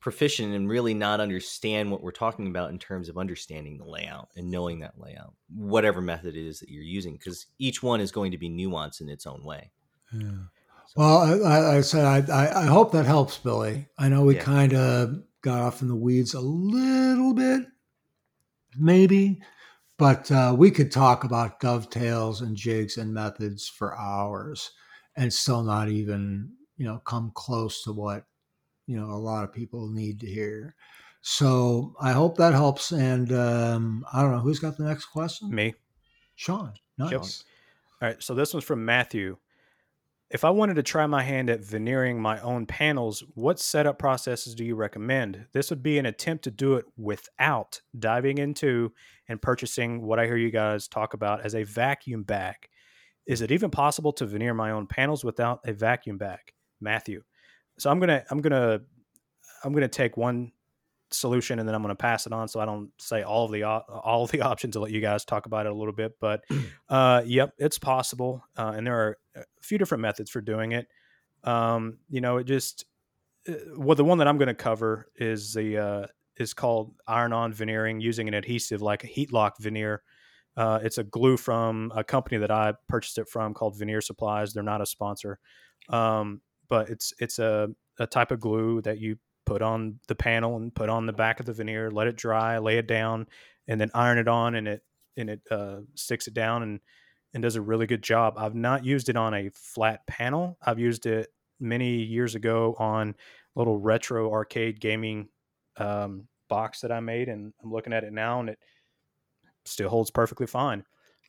[0.00, 4.28] proficient and really not understand what we're talking about in terms of understanding the layout
[4.34, 8.10] and knowing that layout, whatever method it is that you're using, because each one is
[8.10, 9.70] going to be nuanced in its own way.
[10.12, 10.30] Yeah.
[10.96, 13.86] Well, I, I, said I, I, I hope that helps, Billy.
[13.96, 14.42] I know we Yeah.
[14.42, 17.66] kind of got off in the weeds a little bit,
[18.76, 19.40] maybe.
[20.02, 24.72] But uh, we could talk about dovetails and jigs and methods for hours
[25.14, 28.24] and still not even, you know, come close to what,
[28.88, 30.74] you know, a lot of people need to hear.
[31.20, 32.90] So I hope that helps.
[32.90, 35.54] And um, I don't know who's got the next question.
[35.54, 35.72] Me,
[36.34, 36.72] Sean.
[36.98, 37.12] Nice.
[37.12, 37.20] Yep.
[37.20, 38.20] All right.
[38.20, 39.36] So this one's from Matthew.
[40.32, 44.54] If I wanted to try my hand at veneering my own panels, what setup processes
[44.54, 45.44] do you recommend?
[45.52, 48.94] This would be an attempt to do it without diving into
[49.28, 52.56] and purchasing what I hear you guys talk about as a vacuum bag.
[53.26, 56.40] Is it even possible to veneer my own panels without a vacuum bag?
[56.80, 57.22] Matthew.
[57.78, 58.80] So I'm gonna I'm gonna
[59.62, 60.52] I'm gonna take one
[61.14, 63.52] solution and then I'm going to pass it on so I don't say all of
[63.52, 64.76] the all of the options.
[64.76, 66.44] I'll let you guys talk about it a little bit, but
[66.88, 70.86] uh, yep, it's possible, uh, and there are a few different methods for doing it.
[71.44, 72.84] Um, you know, it just
[73.48, 77.52] uh, well, the one that I'm going to cover is the uh, is called iron-on
[77.52, 80.02] veneering using an adhesive like a heat lock veneer.
[80.56, 84.52] Uh, it's a glue from a company that I purchased it from called Veneer Supplies.
[84.52, 85.38] They're not a sponsor,
[85.88, 90.56] um, but it's it's a, a type of glue that you put on the panel
[90.56, 93.26] and put on the back of the veneer, let it dry, lay it down,
[93.68, 94.82] and then iron it on, and it
[95.16, 96.80] and it uh, sticks it down and
[97.34, 98.34] and does a really good job.
[98.36, 100.58] I've not used it on a flat panel.
[100.62, 105.28] I've used it many years ago on a little retro arcade gaming
[105.78, 108.58] um, box that I made, and I'm looking at it now, and it
[109.64, 110.84] still holds perfectly fine.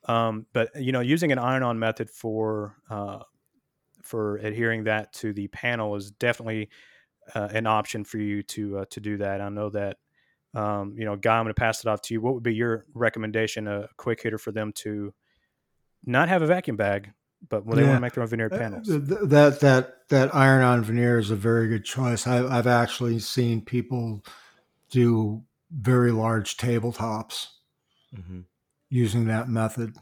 [0.06, 3.20] Um, but you know, using an iron-on method for uh,
[4.02, 6.68] for adhering that to the panel is definitely
[7.34, 9.40] uh, an option for you to uh, to do that.
[9.40, 9.98] I know that
[10.54, 11.36] um, you know, Guy.
[11.36, 12.20] I'm going to pass it off to you.
[12.20, 15.12] What would be your recommendation, a quick hitter for them to
[16.04, 17.10] not have a vacuum bag,
[17.48, 18.86] but when they want to make their own veneered uh, panels?
[18.86, 22.26] That that that iron-on veneer is a very good choice.
[22.26, 24.24] I, I've actually seen people
[24.90, 27.48] do very large tabletops
[28.16, 28.40] mm-hmm.
[28.90, 29.94] using that method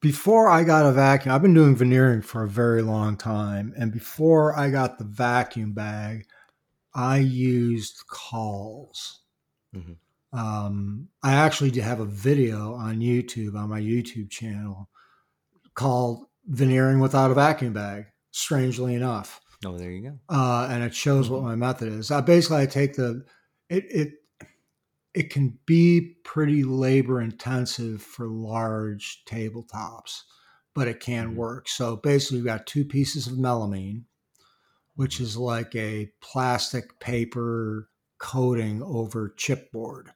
[0.00, 3.74] before I got a vacuum, I've been doing veneering for a very long time.
[3.76, 6.26] And before I got the vacuum bag,
[6.94, 9.20] I used cauls.
[9.74, 9.92] Mm-hmm.
[10.38, 14.88] Um, I actually do have a video on YouTube on my YouTube channel
[15.74, 19.40] called "Veneering Without a Vacuum Bag." Strangely enough.
[19.64, 20.18] Oh, there you go.
[20.28, 21.34] Uh, and it shows mm-hmm.
[21.34, 22.10] what my method is.
[22.10, 23.24] I basically I take the
[23.68, 24.12] it it
[25.14, 30.22] it can be pretty labor intensive for large tabletops,
[30.74, 31.36] but it can mm-hmm.
[31.36, 31.68] work.
[31.68, 34.04] So basically, we've got two pieces of melamine
[34.94, 40.08] which is like a plastic paper coating over chipboard.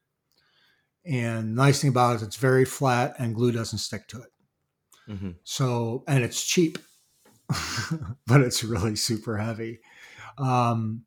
[1.04, 4.30] And nice thing about it is it's very flat and glue doesn't stick to it.
[5.08, 5.30] Mm-hmm.
[5.44, 6.78] So, and it's cheap,
[8.26, 9.80] but it's really super heavy.
[10.38, 11.04] Um,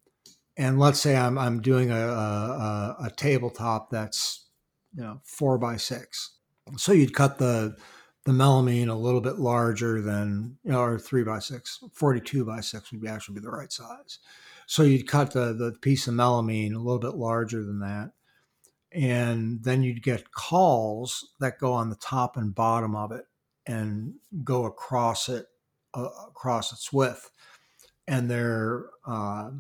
[0.58, 4.48] and let's say I'm, I'm doing a, a, a tabletop that's,
[4.94, 6.38] you know, four by six.
[6.78, 7.76] So you'd cut the,
[8.26, 12.60] the melamine a little bit larger than, you know, or three by six, 42 by
[12.60, 14.20] six would be actually be the right size.
[14.68, 18.12] So you'd cut the, the piece of melamine a little bit larger than that.
[18.92, 23.26] And then you'd get cauls that go on the top and bottom of it
[23.66, 25.46] and go across it,
[25.94, 27.32] uh, across its width.
[28.08, 29.52] And they're uh,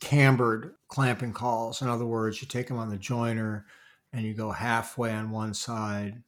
[0.00, 1.82] cambered clamping cauls.
[1.82, 3.64] In other words, you take them on the jointer
[4.12, 6.22] and you go halfway on one side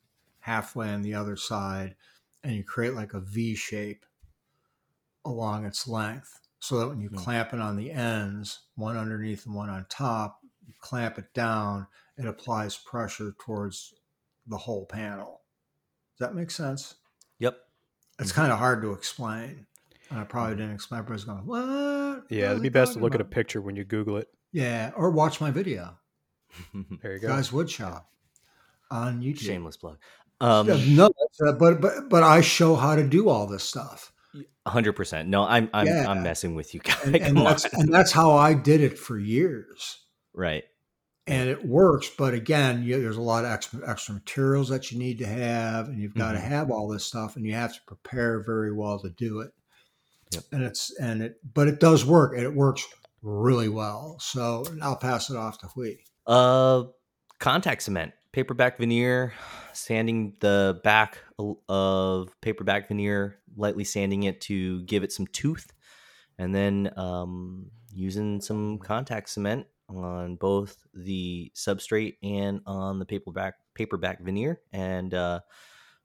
[0.48, 1.94] halfway on the other side,
[2.42, 4.06] and you create like a V shape
[5.24, 6.40] along its length.
[6.60, 7.18] So that when you mm-hmm.
[7.18, 11.86] clamp it on the ends, one underneath and one on top, you clamp it down,
[12.16, 13.94] it applies pressure towards
[14.46, 15.42] the whole panel.
[16.18, 16.96] Does that make sense?
[17.38, 17.58] Yep.
[18.18, 18.40] It's mm-hmm.
[18.40, 19.66] kind of hard to explain.
[20.10, 21.00] And I probably didn't explain.
[21.00, 22.24] Everybody's going, what?
[22.30, 23.20] Yeah, it'd be best to look about?
[23.20, 24.28] at a picture when you Google it.
[24.50, 25.98] Yeah, or watch my video.
[27.02, 27.28] there you go.
[27.28, 28.04] Guys Woodshop
[28.90, 29.40] on YouTube.
[29.40, 29.98] Shameless plug.
[30.40, 31.10] Um, no,
[31.44, 34.12] uh, but but but I show how to do all this stuff.
[34.66, 35.28] hundred percent.
[35.28, 36.08] No, I'm I'm yeah.
[36.08, 37.02] I'm messing with you guys.
[37.04, 39.98] And, and that's and that's how I did it for years.
[40.32, 40.64] Right.
[41.26, 44.98] And it works, but again, you, there's a lot of extra, extra materials that you
[44.98, 46.42] need to have, and you've got mm-hmm.
[46.42, 49.50] to have all this stuff, and you have to prepare very well to do it.
[50.32, 50.44] Yep.
[50.52, 52.86] And it's and it, but it does work, and it works
[53.20, 54.16] really well.
[54.20, 55.98] So I'll pass it off to Huy.
[56.26, 56.84] Uh,
[57.38, 59.32] contact cement paperback veneer,
[59.72, 61.18] sanding the back
[61.68, 65.72] of paperback veneer, lightly sanding it to give it some tooth,
[66.38, 73.54] and then um, using some contact cement on both the substrate and on the paperback
[73.74, 75.40] paperback veneer, and uh,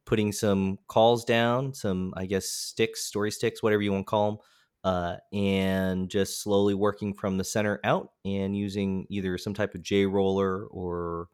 [0.04, 4.32] putting some cauls down, some I guess sticks, story sticks, whatever you want to call
[4.32, 4.40] them.
[4.84, 9.84] Uh, and just slowly working from the center out and using either some type of
[9.84, 11.30] J roller or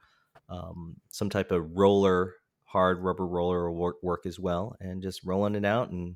[0.50, 5.56] Um, some type of roller, hard rubber roller work, work as well, and just rolling
[5.56, 6.16] it out and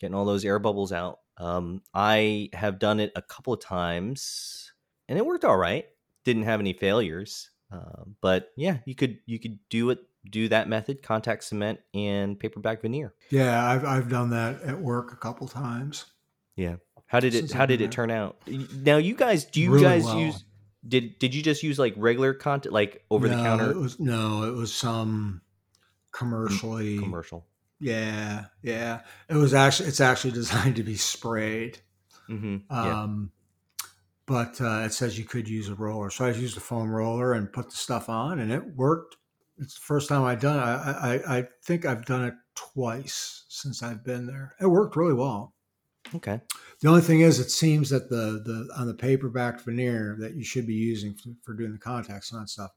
[0.00, 1.18] getting all those air bubbles out.
[1.38, 4.72] Um, I have done it a couple of times,
[5.08, 5.86] and it worked all right.
[6.24, 9.98] Didn't have any failures, uh, but yeah, you could you could do it
[10.30, 13.14] do that method: contact cement and paperback veneer.
[13.30, 16.06] Yeah, I've I've done that at work a couple times.
[16.56, 16.76] Yeah.
[17.06, 18.36] How did it Since How did it turn out?
[18.48, 20.18] Now, you guys, do you Really guys well.
[20.18, 20.44] use?
[20.88, 24.44] Did Did you just use like regular content, like over the counter It was no,
[24.44, 25.42] it was some
[26.12, 26.98] commercially.
[26.98, 27.46] commercial?
[27.78, 29.00] Yeah, yeah.
[29.28, 31.78] It was actually it's actually designed to be sprayed.
[32.28, 32.56] Mm-hmm.
[32.70, 33.02] yeah.
[33.02, 33.30] Um,
[34.26, 37.32] but uh, it says you could use a roller, so I used a foam roller
[37.32, 39.16] and put the stuff on, and it worked.
[39.58, 40.62] It's the first time I've done it.
[40.62, 44.54] I, I, I think I've done it twice since I've been there.
[44.60, 45.54] It worked really well.
[46.14, 46.40] Okay.
[46.80, 50.44] The only thing is, it seems that the the on the paper-backed veneer that you
[50.44, 52.70] should be using for, for doing the contacts and that stuff,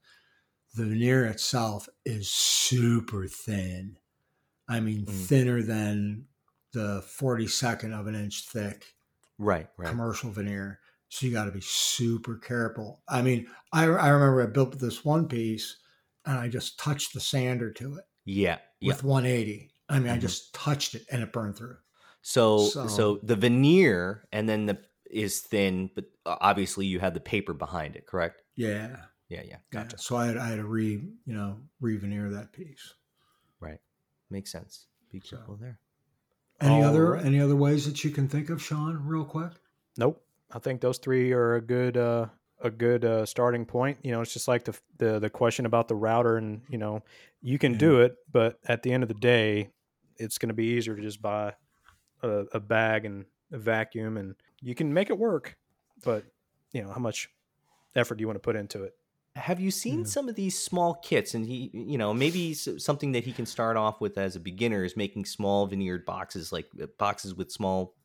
[0.76, 3.98] the veneer itself is super thin.
[4.68, 5.10] I mean, Mm.
[5.28, 6.28] thinner than
[6.74, 8.96] the forty second of an inch thick
[9.38, 9.68] Right.
[9.78, 9.90] Right.
[9.90, 10.80] commercial veneer.
[11.10, 13.02] So you got to be super careful.
[13.08, 15.78] I mean, I, I remember I built this one piece
[16.26, 18.60] and I just touched the sander to it Yeah.
[18.80, 18.88] Yeah.
[18.94, 19.72] with 180.
[19.90, 20.22] I mean, I Mhm.
[20.22, 21.78] just touched it and it burned through.
[22.22, 24.78] So, so So- the veneer and then the
[25.10, 28.44] is thin, but uh, obviously you have the paper behind it, correct?
[28.56, 28.68] Yeah.
[28.70, 28.96] Yeah.
[29.30, 29.42] Yeah.
[29.48, 29.58] Yeah.
[29.72, 29.98] Gotcha.
[29.98, 32.94] So I had, I had to re, you know, re-veneer that piece.
[33.60, 33.80] Right.
[34.30, 34.86] Makes sense.
[35.12, 35.80] Be So- careful there.
[36.62, 37.26] Any All other right.
[37.26, 39.54] any other ways that you can think of, Sean, real quick?
[39.98, 40.22] Nope.
[40.52, 42.26] I think those three are a good uh,
[42.62, 43.98] a good uh, starting point.
[44.04, 47.02] You know, it's just like the the the question about the router, and you know,
[47.42, 49.70] you can do it, but at the end of the day,
[50.18, 51.54] it's going to be easier to just buy
[52.22, 55.58] a, a bag and a vacuum, and you can make it work.
[56.04, 56.24] But
[56.72, 57.30] you know, how much
[57.96, 58.96] effort do you want to put into it?
[59.36, 60.06] Have you seen Yeah.
[60.06, 61.34] some of these small kits?
[61.34, 64.84] And he, you know, maybe something that he can start off with as a beginner
[64.84, 67.96] is making small veneered boxes, like uh, boxes with small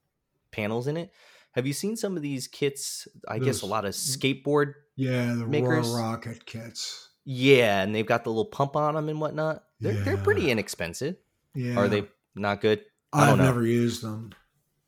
[0.52, 1.12] panels in it.
[1.52, 3.08] Have you seen some of these kits?
[3.28, 4.74] I guess a lot of skateboard.
[4.96, 7.08] Yeah, the Makers- Roarockit kits.
[7.24, 9.64] Yeah, and they've got the little pump on them and whatnot.
[9.80, 11.16] They're they're pretty inexpensive.
[11.54, 11.76] Yeah.
[11.78, 12.84] Are they not good?
[13.14, 13.44] I don't I've know.
[13.44, 14.32] never used them.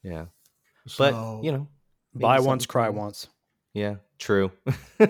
[0.03, 0.27] Yeah,
[0.99, 1.69] but you know,
[2.15, 2.97] Buy once, cry do.
[2.97, 3.29] once.
[3.75, 4.53] Yeah, true.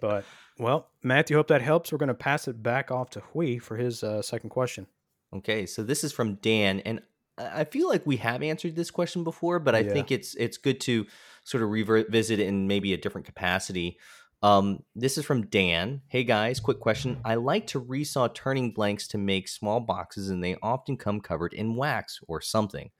[0.00, 0.24] But
[0.58, 1.92] well, Matthew, hope that helps.
[1.92, 4.86] We're going to pass it back off to Huy for his uh, second question.
[5.34, 7.00] Okay, so this is from Dan, and
[7.38, 9.92] I I feel like we have answered this question before, but I Yeah.
[9.92, 11.06] think it's it's good to
[11.44, 13.98] sort of revisit it in maybe a different capacity.
[14.42, 16.00] Um, this is from Dan.
[16.08, 17.20] Hey guys, quick question.
[17.24, 21.52] I like to resaw turning blanks to make small boxes, and they often come covered
[21.52, 22.90] in wax or something.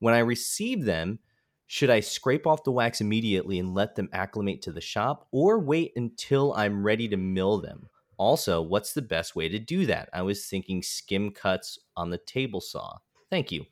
[0.00, 1.20] When I receive them,
[1.68, 5.60] should I scrape off the wax immediately and let them acclimate to the shop, or
[5.60, 7.88] wait until I'm ready to mill them?
[8.16, 10.08] Also, what's the best way to do that?
[10.12, 12.98] I was thinking skim cuts on the table saw.
[13.30, 13.64] Thank you.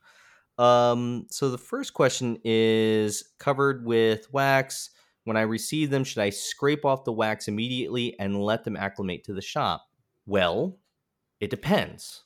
[0.56, 4.90] Um, so the first question is covered with wax.
[5.28, 9.24] When I receive them, should I scrape off the wax immediately and let them acclimate
[9.24, 9.86] to the shop?
[10.24, 10.78] Well,
[11.38, 12.24] it depends.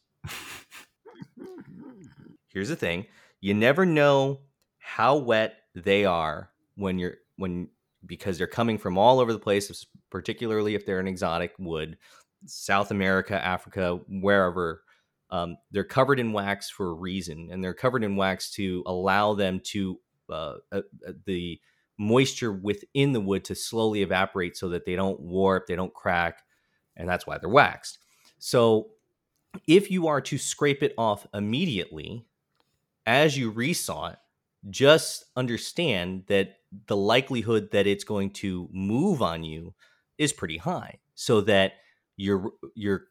[2.47, 3.07] Here's the thing
[3.41, 4.43] you never know
[4.79, 7.71] how wet they are when you're when
[8.07, 11.99] because they're coming from all over the place particularly if they're an exotic wood
[12.47, 14.83] south america africa wherever
[15.31, 19.35] um, they're covered in wax for a reason and they're covered in wax to allow
[19.35, 19.99] them to
[20.31, 21.59] uh, uh, uh, the
[22.03, 26.43] moisture within the wood to slowly evaporate so that they don't warp they don't crack
[26.97, 27.99] and that's why they're waxed.
[28.39, 28.91] So
[29.67, 32.27] if you are to scrape it off immediately
[33.07, 34.19] as you resaw it
[34.71, 39.75] just understand that the likelihood that it's going to move on you
[40.19, 41.75] is pretty high so that
[42.17, 43.05] you're you're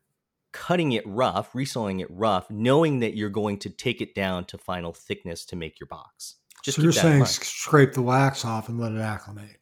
[0.51, 4.57] cutting it rough resawing it rough knowing that you're going to take it down to
[4.57, 8.79] final thickness to make your box just so you're saying scrape the wax off and
[8.79, 9.57] let it acclimate.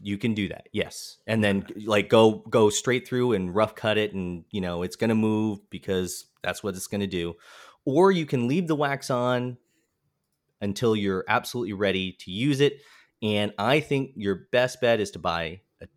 [0.00, 1.18] you can do that yes.
[1.26, 4.96] And then like go go straight through and rough cut it and you know it's
[4.96, 7.34] going to move because that's what it's going to do.
[7.84, 9.56] Or you can leave the wax on
[10.60, 12.80] until you're absolutely ready to use it.
[13.22, 15.88] And i think your best bet is to buy a,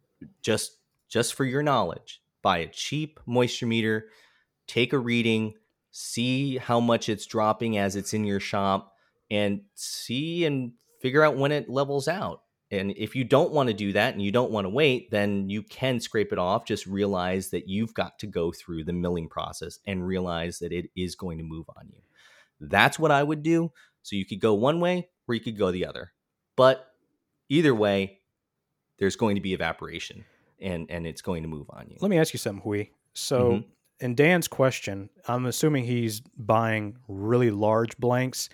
[0.42, 0.72] just
[1.08, 4.10] just for your knowledge buy a cheap moisture meter
[4.66, 5.54] take a reading
[5.92, 8.91] see how much it's dropping as it's in your shop
[9.32, 13.74] and see and figure out when it levels out and if you don't want to
[13.74, 16.64] do that and you don't want to wait, then you can scrape it off.
[16.66, 20.90] Just realize that you've got to go through the milling process and realize that it
[20.96, 22.00] is going to move on you.
[22.62, 23.74] That's what I would do.
[24.04, 26.14] So you could go one way or you could go the other.
[26.56, 26.88] But
[27.50, 28.20] either way,
[29.00, 30.24] there's going to be evaporation.
[30.64, 31.98] and and it's going to move on you.
[32.00, 32.92] Let me ask you something, Huy.
[33.16, 33.66] So, Mhm.
[34.00, 38.48] in Dan's question, I'm assuming he's buying really large blanks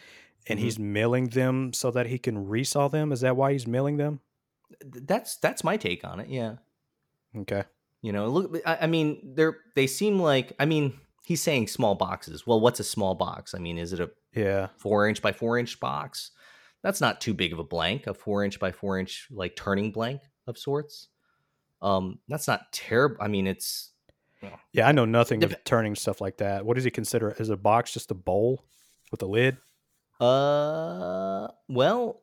[0.49, 0.63] and Mhm.
[0.63, 3.11] he's milling them so that he can resaw them.
[3.11, 4.21] Is that why he's milling them?
[4.81, 6.29] That's that's my take on it.
[6.29, 6.57] Yeah.
[7.35, 7.63] Okay.
[8.01, 8.61] You know, look.
[8.65, 10.53] I, I mean, they're they seem like.
[10.59, 12.45] I mean, he's saying small boxes.
[12.45, 13.53] Well, what's a small box?
[13.53, 14.67] I mean, is it a Yeah.
[14.77, 16.31] four inch by four inch box?
[16.83, 18.05] That's not too big of a blank.
[18.07, 21.07] A four inch by four inch like turning blank of sorts.
[21.81, 23.17] Um, that's not terrible.
[23.19, 23.91] I mean, it's
[24.71, 26.65] Yeah, I know nothing of turning stuff like that.
[26.65, 27.31] What does he consider?
[27.39, 28.63] Is a box just a bowl
[29.11, 29.57] with a lid?
[30.20, 32.22] Uh, well,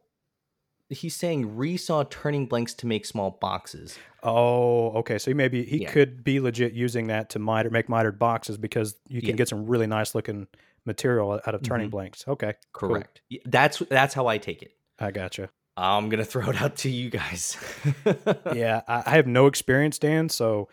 [0.89, 3.99] he's saying resaw turning blanks to make small boxes.
[4.23, 5.19] Oh, okay.
[5.19, 5.91] So he maybe he Yeah.
[5.91, 9.37] could be legit using that to miter make mitered boxes because you can Yeah.
[9.37, 10.47] get some really nice looking
[10.87, 11.93] material out of turning Mhm.
[11.93, 12.25] blanks.
[12.29, 12.55] Okay.
[12.73, 13.23] Correct.
[13.31, 14.73] Y- That's that's how I take it.
[14.99, 15.51] I gotcha.
[15.77, 17.57] I'm gonna throw it out to you guys.
[18.55, 20.69] yeah, I, I have no experience, Dan, so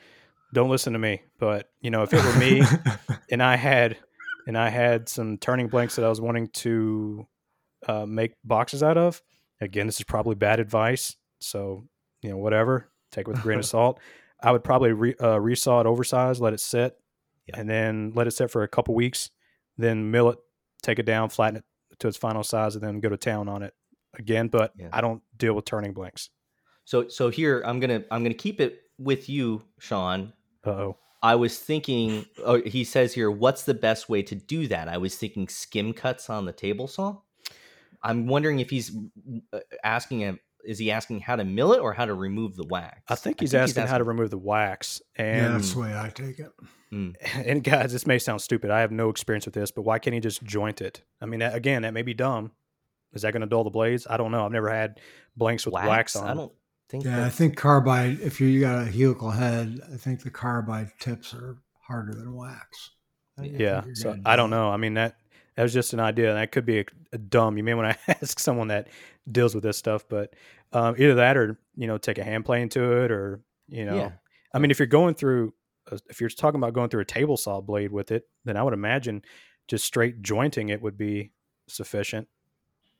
[0.53, 1.21] don't listen to me.
[1.39, 2.61] But you know, if it were me
[3.31, 3.97] and I had
[4.47, 7.27] and I had some turning blanks that I was wanting to
[7.87, 9.21] uh, make boxes out of,
[9.59, 11.15] again, this is probably bad advice.
[11.39, 11.85] So
[12.21, 13.99] you know, whatever, take it with a grain of salt.
[14.41, 16.95] I would probably re, uh, resaw it oversized, let it sit,
[17.47, 17.59] Yeah.
[17.59, 19.29] and then let it sit for a couple weeks.
[19.77, 20.39] Then mill it,
[20.83, 21.63] take it down, flatten it
[21.99, 23.73] to its final size, and then go to town on it
[24.17, 24.47] again.
[24.47, 24.89] But Yeah.
[24.93, 26.29] I don't deal with turning blanks.
[26.85, 30.33] so so here I'm gonna I'm gonna keep it with you, Sean.
[30.65, 30.97] Uh oh.
[31.21, 32.25] I was thinking.
[32.43, 34.87] Oh, he says here, what's the best way to do that?
[34.87, 37.17] I was thinking skim cuts on the table saw.
[38.03, 38.95] I'm wondering if he's
[39.53, 40.39] uh, asking him.
[40.63, 43.01] Is he asking how to mill it or how to remove the wax?
[43.07, 45.01] I think he's asking how to remove the wax.
[45.17, 46.51] yeah, And that's the way I take it.
[47.35, 48.69] and guys, this may sound stupid.
[48.69, 51.01] I have no experience with this, but why can't he just joint it?
[51.19, 52.51] I mean, again, that may be dumb.
[53.13, 54.05] Is that going to dull the blades?
[54.09, 54.45] I don't know.
[54.45, 54.99] I've never had
[55.35, 56.27] blanks with wax, on.
[56.27, 56.51] I don't
[56.91, 57.05] think.
[57.05, 58.19] Yeah, I think carbide.
[58.19, 62.91] If you got a helical head, I think the carbide tips are harder than wax.
[63.39, 63.83] I Yeah.
[63.93, 64.17] So.
[64.25, 64.69] I don't know.
[64.69, 65.17] I mean that
[65.55, 66.29] that was just an idea.
[66.29, 67.57] and That could be a, a dumb.
[67.57, 68.87] You may want to ask someone that
[69.31, 70.33] deals with this stuff, but
[70.73, 73.95] um, either that or you know take a hand plane to it, or you know,
[73.95, 74.11] Yeah.
[74.53, 75.53] I mean if you're going through,
[75.91, 78.63] a- if you're talking about going through a table saw blade with it, then I
[78.63, 79.23] would imagine
[79.67, 81.31] just straight jointing it would be
[81.67, 82.27] sufficient.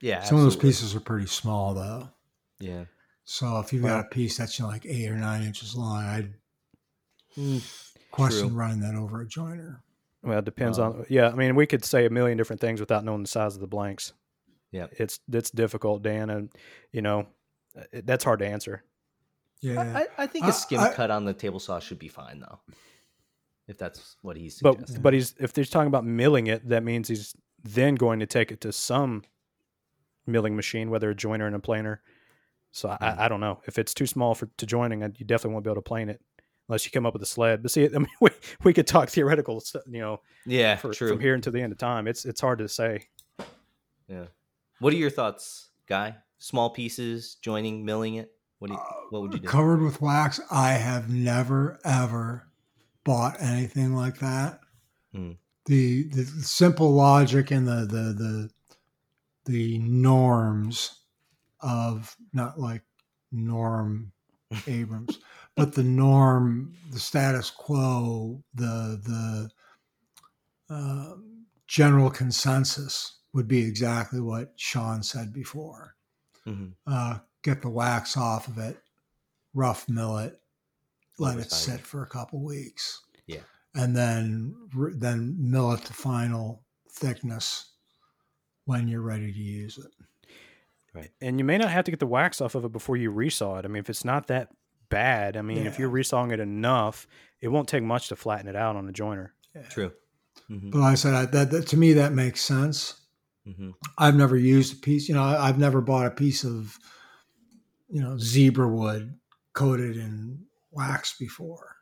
[0.01, 2.09] Yeah, Some of those pieces are pretty small though.
[2.59, 2.85] Yeah.
[3.24, 5.76] So if you've Well- got a piece that's you know, like eight or nine inches
[5.76, 6.34] long, I'd
[7.38, 7.63] Mm,
[8.11, 8.57] question True.
[8.57, 9.82] running that over a joiner.
[10.22, 11.05] Well, it depends Um, on.
[11.09, 13.61] Yeah, I mean, we could say a million different things without knowing the size of
[13.61, 14.11] the blanks.
[14.72, 14.88] Yeah.
[14.93, 16.49] it's it's difficult, Dan, and
[16.91, 17.28] you know
[17.91, 18.84] it, that's hard to answer.
[19.61, 19.82] Yeah.
[19.82, 22.07] I, I, I think I- a skim I- cut on the table saw should be
[22.09, 22.59] fine though.
[23.67, 25.01] If that's what he's But suggesting.
[25.01, 28.51] but he's if he's talking about milling it, that means he's then going to take
[28.51, 29.24] it to some
[30.26, 32.01] milling machine, whether a joiner and a planer.
[32.72, 32.97] So Mm.
[33.01, 35.69] I, I don't know if it's too small for to joining, you definitely won't be
[35.69, 36.22] able to plane it
[36.67, 37.61] unless you come up with a sled.
[37.61, 38.30] But see, I mean, we,
[38.63, 41.09] we could talk theoretical, you know, yeah, for, true.
[41.09, 42.07] from here until the end of time.
[42.07, 43.07] It's it's hard to say.
[44.07, 44.26] Yeah.
[44.80, 46.15] What are your thoughts, guy?
[46.39, 48.32] Small pieces, joining, milling it.
[48.59, 49.47] What do you, what would you do?
[49.47, 52.47] Covered with wax, I have never ever
[53.03, 54.59] bought anything like that.
[55.13, 55.32] Hmm.
[55.65, 58.49] The the simple logic and the the the
[59.45, 61.00] the norms
[61.62, 62.82] of not like
[63.32, 64.12] Norm
[64.68, 65.20] Abrams,
[65.55, 69.49] but the norm, the status quo, the
[70.70, 71.16] the uh,
[71.68, 75.95] general consensus would be exactly what Sean said before
[76.45, 76.74] Mhm.
[76.88, 78.78] uh, get the wax off of it,
[79.53, 80.41] rough mill it,
[81.20, 81.86] let it sit it.
[81.86, 83.01] for a couple weeks.
[83.28, 83.41] Yeah.
[83.76, 84.53] and then
[84.95, 87.72] then mill it to final thickness
[88.66, 89.91] when you're ready to use it.
[91.21, 93.59] And you may not have to get the wax off of it before you resaw
[93.59, 93.65] it.
[93.65, 94.49] I mean, if it's not that
[94.89, 97.07] bad, I mean, if you're resawing it enough,
[97.39, 99.33] it won't take much to flatten it out on a joiner.
[99.69, 99.91] True.
[100.47, 102.99] hmm But like I said I, that, that to me that makes sense.
[103.45, 106.77] hmm I've never used a piece, you know, I, I've never bought a piece of,
[107.89, 109.17] you know, zebra wood
[109.53, 111.75] coated in wax before.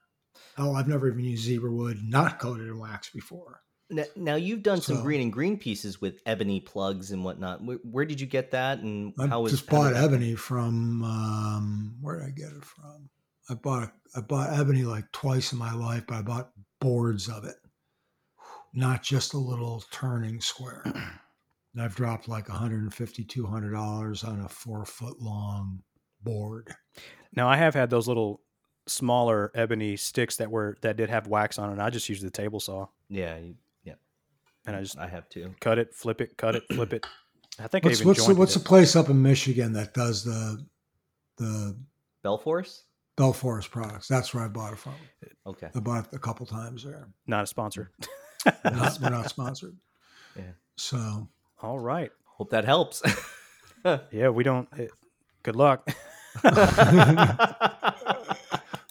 [0.57, 3.61] Oh, I've never even used zebra wood not coated in wax before.
[3.91, 7.63] Now, now you've done some green and green pieces with ebony plugs and whatnot.
[7.63, 11.03] Where, where did you get that, and I how was just bought did ebony from
[11.03, 13.09] um, where did I get it from?
[13.49, 17.45] I bought I bought ebony like twice in my life, but I bought boards of
[17.45, 17.55] it,
[18.73, 20.83] not just a little turning square.
[20.85, 23.23] and I've dropped like 150
[23.71, 25.81] dollars on a four foot long
[26.21, 26.75] board.
[27.35, 28.41] Now, I have had those little
[28.85, 31.81] smaller ebony sticks that were that did have wax on it.
[31.81, 33.37] I just used the table saw yeah,
[34.65, 37.05] and I just I have to cut it, flip it, cut it, flip it.
[37.59, 38.59] I think I What's even what's the, what's it.
[38.59, 40.65] the place up in Michigan that does the
[41.37, 41.75] the
[42.23, 42.83] Bell Forest.
[43.17, 44.07] Bell Forest Products.
[44.07, 44.93] That's where I bought it from.
[45.45, 45.67] Okay.
[45.75, 47.07] I bought it a couple times there.
[47.27, 47.91] Not a sponsor.
[48.45, 49.75] We're not, we're not sponsored.
[50.37, 50.51] Yeah.
[50.77, 51.27] So
[51.61, 52.11] All right.
[52.25, 53.01] Hope that helps.
[54.11, 54.67] Yeah, we don't.
[54.77, 54.87] eh,
[55.41, 55.87] good luck.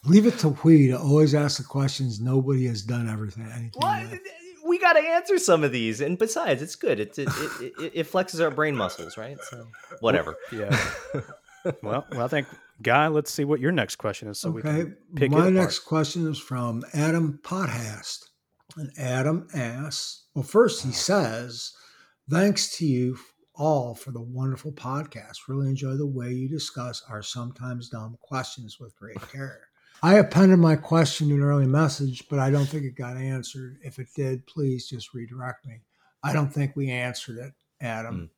[0.04, 2.20] leave it to we to always ask the questions.
[2.20, 3.44] Nobody has done everything.
[3.52, 4.10] Anything what?
[4.10, 4.20] with.
[4.68, 7.00] We got to answer some of these, and besides, it's good.
[7.00, 9.38] It it, it it it flexes our brain muscles, right?
[9.50, 9.66] So
[10.00, 10.36] whatever.
[10.52, 10.78] Yeah.
[11.82, 12.46] well, well, I think,
[12.82, 15.54] Guy, let's see what your next question is so we can pick My it apart.
[15.54, 18.28] next question is from Adam Pothast.
[18.76, 21.72] And Adam asks, well, first he says,
[22.30, 23.16] thanks to you
[23.54, 25.48] all for the wonderful podcast.
[25.48, 29.67] Really enjoy the way you discuss our sometimes dumb questions with great care.
[30.02, 33.78] I appended my question to an early message, but I don't think it got answered.
[33.82, 35.80] If it did, please just redirect me.
[36.22, 38.30] I don't think we answered it, Adam.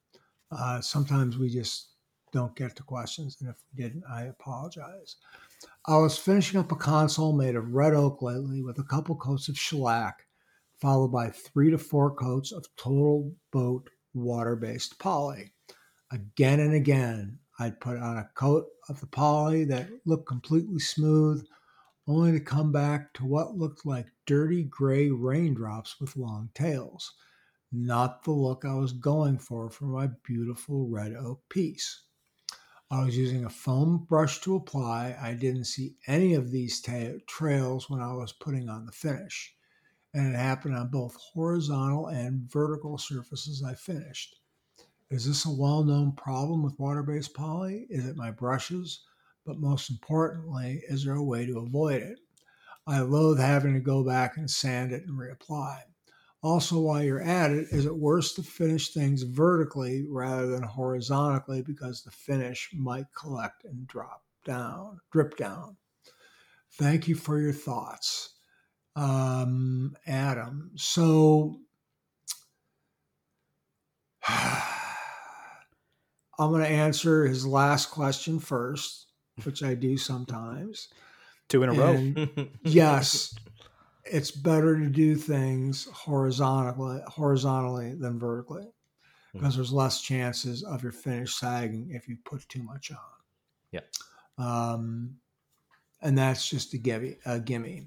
[0.51, 1.89] Uh, sometimes we just
[2.33, 5.17] don't get to questions, and if we didn't, I apologize.
[5.87, 9.49] I was finishing up a console made of red oak lately with a couple coats
[9.49, 10.27] of shellac,
[10.81, 15.53] followed by three to four coats of total boat water based poly.
[16.13, 21.47] Again and again, I'd put on a coat of the poly that looked completely smooth,
[22.07, 27.13] only to come back to what looked like dirty gray raindrops with long tails.
[27.71, 32.05] Not the look I was going for for my beautiful red oak piece.
[32.91, 35.19] I was using a foam brush to apply.
[35.21, 39.55] I didn't see any of these ta- trails when I was putting on the finish,
[40.15, 44.39] and it happened on both horizontal and vertical surfaces I finished.
[45.11, 47.87] Is this a well known problem with water based poly?
[47.91, 49.01] Is it my brushes?
[49.45, 52.19] But most importantly, is there a way to avoid it?
[52.87, 55.81] I loathe having to go back and sand it and reapply.
[56.43, 61.63] Also, while you're at it, is it worse to finish things vertically rather than horizontally
[61.63, 65.77] because the finish might collect and drop down, drip down?
[66.73, 68.37] Thank you for your thoughts,
[68.97, 70.71] um, Adam.
[70.77, 71.61] So,
[76.41, 79.09] I'm going to answer his last question first,
[79.45, 80.88] which I do sometimes.
[81.51, 82.47] Two in a row.
[82.64, 83.34] Yes,
[84.05, 88.66] it's better to do things horizontally horizontally than vertically
[89.34, 92.99] because there's less chances of your finish sagging if you put too much on.
[93.70, 93.80] Yeah.
[94.38, 95.16] Um,
[96.01, 97.86] and that's just a gimme, a gimme.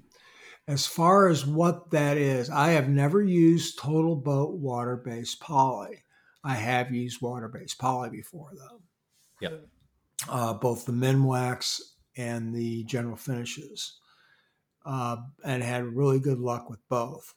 [0.68, 6.03] As far as what that is, I have never used TotalBoat water based poly.
[6.44, 8.82] I have used water based poly before, though.
[9.40, 9.66] Yep.
[10.28, 11.80] Uh, both the Minwax
[12.16, 13.98] and the General Finishes
[14.84, 17.34] uh, and had really good luck with both.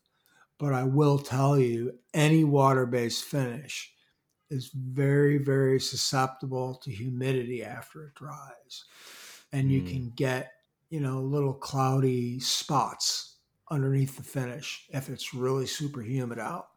[0.58, 3.94] But I will tell you, any water based finish
[4.50, 8.86] is very, very susceptible to humidity after it dries.
[9.52, 9.90] And you Mm.
[9.90, 10.54] can get,
[10.90, 13.38] you know, little cloudy spots
[13.70, 16.70] underneath the finish if it's really super humid out.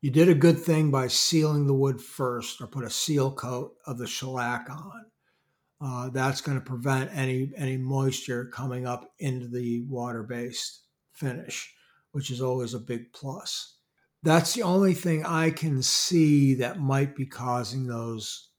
[0.00, 3.74] You did a good thing by sealing the wood first or put a seal coat
[3.86, 5.04] of the shellac on
[5.80, 10.82] uh, that's going to prevent any any moisture coming up into the water based
[11.12, 11.72] finish,
[12.12, 13.76] which is always a big plus.
[14.24, 18.50] That's the only thing I can see that might be causing those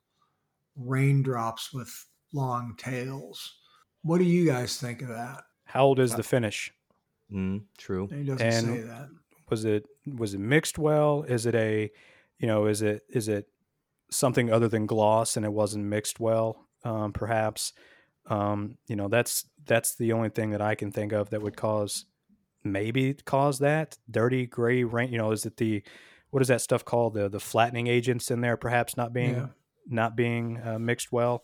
[0.78, 1.92] raindrops with
[2.34, 3.58] long tails.
[4.04, 5.44] What do you guys think of that?
[5.66, 6.72] How old is the finish?
[7.32, 8.08] Mm, true.
[8.08, 9.10] He doesn't And- say that.
[9.50, 11.24] Was it was it mixed well?
[11.24, 11.92] Is it a,
[12.38, 13.48] you know, is it is it
[14.12, 16.68] something other than gloss and it wasn't mixed well?
[16.84, 17.74] Um, perhaps,
[18.28, 21.58] um, you know, that's that's the only thing that I can think of that would
[21.58, 22.06] cause
[22.64, 25.12] maybe cause that dirty gray rain.
[25.12, 25.84] You know, is it the
[26.30, 28.58] what is that stuff called the the flattening agents in there?
[28.58, 29.48] Perhaps not being Yeah.
[29.88, 31.44] not being uh, mixed well,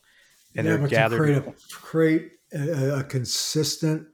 [0.56, 1.18] and yeah, they're gathered.
[1.18, 4.08] create, a, create a, a consistent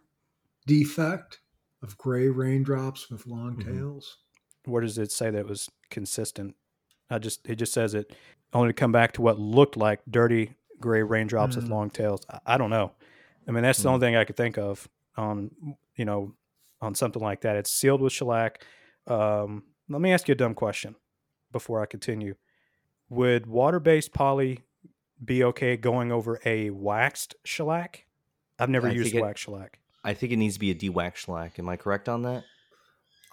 [0.66, 1.41] defect
[1.82, 3.66] of gray raindrops with long Mhm.
[3.66, 4.18] tails.
[4.66, 6.56] where does it say that it was consistent?
[7.10, 8.16] I just it just says it
[8.54, 11.70] only to come back to what looked like dirty gray raindrops with Mm.
[11.72, 12.22] long tails.
[12.30, 12.92] I, I don't know.
[13.48, 13.94] I mean, that's the Mm.
[13.94, 16.36] only thing I could think of on you know
[16.80, 17.56] on something like that.
[17.56, 18.64] It's sealed with shellac.
[19.08, 20.96] Um, let me ask you a dumb question
[21.52, 22.36] before I continue.
[23.10, 24.60] Would water-based poly
[25.24, 28.06] be okay going over a waxed shellac?
[28.60, 29.80] I've never I used it- waxed shellac.
[30.04, 31.60] I think it needs to be a dewax shellac.
[31.60, 32.44] Am I correct on that?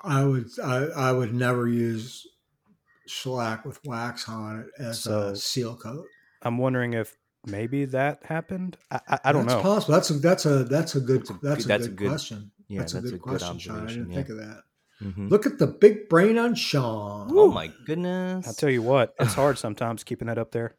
[0.02, 2.26] I would I, I would never use
[3.06, 6.04] shellac with wax on it as So- a seal coat.
[6.42, 7.16] I'm wondering if
[7.46, 8.76] maybe that happened.
[8.92, 9.62] I, I, I don't that's know.
[9.62, 9.94] Possible.
[9.94, 11.96] That's a that's a that's a good That's a that's a, good- that's a good,
[11.96, 12.50] good- question.
[12.68, 13.84] Yeah, that's, a good question, Sean.
[13.84, 14.16] I didn't yeah.
[14.16, 14.62] think of that.
[15.02, 15.30] Mhm.
[15.30, 17.28] Look at the big brain on Sean.
[17.32, 18.46] Oh my goodness!
[18.46, 20.76] I'll tell you what, it's hard sometimes keeping that up there.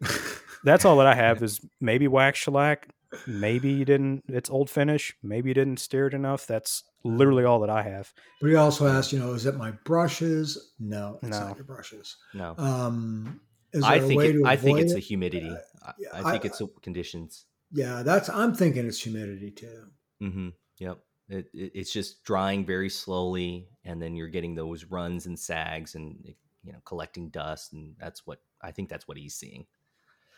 [0.64, 2.88] That's all that I have is maybe wax shellac.
[3.26, 4.24] Maybe you didn't.
[4.28, 5.16] It's old finish.
[5.22, 6.46] Maybe you didn't steer it enough.
[6.46, 8.12] That's literally all that I have.
[8.40, 10.72] But he also asked, you know, is it my brushes?
[10.78, 11.48] No, it's No.
[11.48, 12.16] not your brushes.
[12.32, 12.54] No.
[12.58, 13.40] Um,
[13.72, 14.96] is there I a think way it, to I think it's it?
[14.96, 15.54] the humidity.
[15.84, 17.46] I, yeah, I think I- it's the conditions.
[17.72, 18.28] Yeah, that's.
[18.28, 19.86] I'm thinking it's humidity too.
[20.22, 20.48] Mm-hmm.
[20.78, 20.98] Yep.
[21.28, 25.94] It, it, it's just drying very slowly, and then you're getting those runs and sags,
[25.96, 26.16] and
[26.62, 28.88] you know, collecting dust, and that's what I think.
[28.90, 29.66] That's what he's seeing.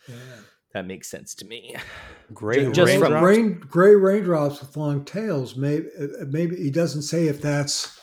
[0.09, 0.15] Yeah.
[0.73, 1.75] That makes sense to me.
[2.35, 3.15] Great Just raindrops.
[3.15, 5.57] from- rain, gray raindrops with long tails.
[5.57, 7.99] Maybe, uh, maybe he doesn't say if that's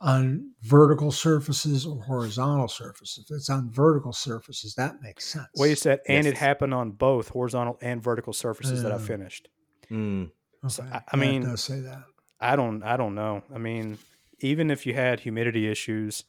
[0.00, 3.26] on vertical surfaces or horizontal surfaces.
[3.28, 5.48] If it's on vertical surfaces, that makes sense.
[5.56, 9.48] Well, you said, and it happened on both horizontal and vertical surfaces that I finished.
[9.90, 10.30] Mm,
[10.68, 12.04] so, I- I mean- it does say that.
[12.40, 12.82] I don't.
[12.82, 13.42] I don't know.
[13.54, 13.96] I mean,
[14.40, 16.24] even if you had humidity issues,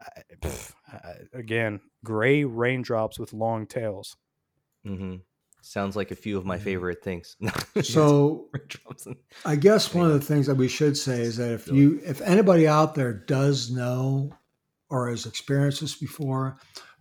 [0.00, 4.16] I, pff, I, again, gray raindrops with long tails.
[4.96, 5.16] Hmm
[5.60, 7.36] Sounds like a few of my favorite things.
[7.82, 8.48] So
[9.44, 12.20] I guess one of the things that we should say is that if you, if
[12.22, 14.32] anybody out there does know
[14.88, 16.56] or has experienced this before,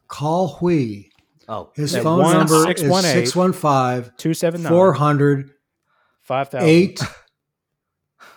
[0.07, 1.11] call Huy.
[1.47, 5.51] oh, His phone one number six is one eight 615 Two seven nine 400
[6.21, 7.01] five thousand 8.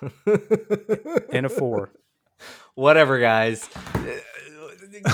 [1.32, 1.90] and a four.
[2.74, 3.68] whatever, guys.
[3.94, 4.00] Uh,